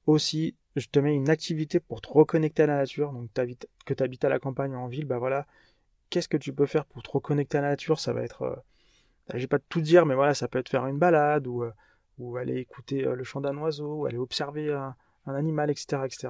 aussi 0.07 0.57
je 0.77 0.89
te 0.89 0.99
mets 0.99 1.15
une 1.15 1.31
activité 1.31 1.81
pour 1.81 2.01
te 2.01 2.09
reconnecter 2.09 2.65
à 2.65 2.67
la 2.67 2.77
nature. 2.77 3.13
Donc 3.13 3.31
que 3.85 3.95
tu 3.95 4.03
habites 4.03 4.25
à 4.25 4.29
la 4.29 4.39
campagne 4.39 4.75
ou 4.75 4.79
en 4.79 4.89
ville, 4.89 5.07
bah 5.07 5.19
voilà, 5.19 5.47
qu'est-ce 6.11 6.29
que 6.29 6.37
tu 6.37 6.53
peux 6.53 6.67
faire 6.67 6.85
pour 6.85 7.03
te 7.03 7.11
reconnecter 7.11 7.59
à 7.59 7.63
la 7.63 7.71
nature? 7.71 7.99
Ça 7.99 8.13
va 8.13 8.23
être, 8.23 8.43
euh, 8.43 8.57
je 9.33 9.39
vais 9.39 9.47
pas 9.47 9.59
tout 9.59 9.81
dire, 9.81 10.07
mais 10.07 10.15
voilà, 10.15 10.35
ça 10.35 10.49
peut 10.49 10.59
être 10.59 10.69
faire 10.69 10.87
une 10.87 10.99
balade 10.99 11.47
ou, 11.47 11.65
euh, 11.65 11.73
aller 12.37 12.57
écouter 12.57 13.03
le 13.03 13.25
chant 13.25 13.41
d'un 13.41 13.57
oiseau, 13.59 14.01
ou 14.01 14.07
aller 14.07 14.17
observer 14.19 14.73
un, 14.73 14.95
un, 15.27 15.35
animal, 15.35 15.71
etc., 15.71 16.03
etc. 16.05 16.29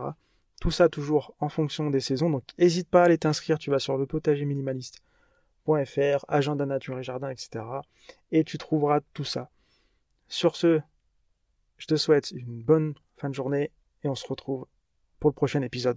Tout 0.60 0.70
ça 0.70 0.88
toujours 0.88 1.34
en 1.40 1.48
fonction 1.48 1.90
des 1.90 2.00
saisons. 2.00 2.30
Donc 2.30 2.44
n'hésite 2.58 2.88
pas 2.88 3.02
à 3.02 3.04
aller 3.06 3.18
t'inscrire. 3.18 3.58
Tu 3.58 3.70
vas 3.70 3.78
sur 3.78 3.98
le 3.98 4.06
potager 4.06 4.44
minimaliste.fr, 4.44 6.24
agenda 6.28 6.66
nature 6.66 6.98
et 6.98 7.02
jardin, 7.02 7.30
etc. 7.30 7.64
Et 8.32 8.42
tu 8.44 8.58
trouveras 8.58 9.00
tout 9.12 9.24
ça. 9.24 9.50
Sur 10.28 10.56
ce, 10.56 10.80
je 11.78 11.86
te 11.86 11.96
souhaite 11.96 12.32
une 12.32 12.62
bonne 12.62 12.94
fin 13.16 13.28
de 13.28 13.34
journée 13.34 13.70
et 14.02 14.08
on 14.08 14.14
se 14.14 14.26
retrouve 14.26 14.66
pour 15.20 15.30
le 15.30 15.34
prochain 15.34 15.62
épisode. 15.62 15.94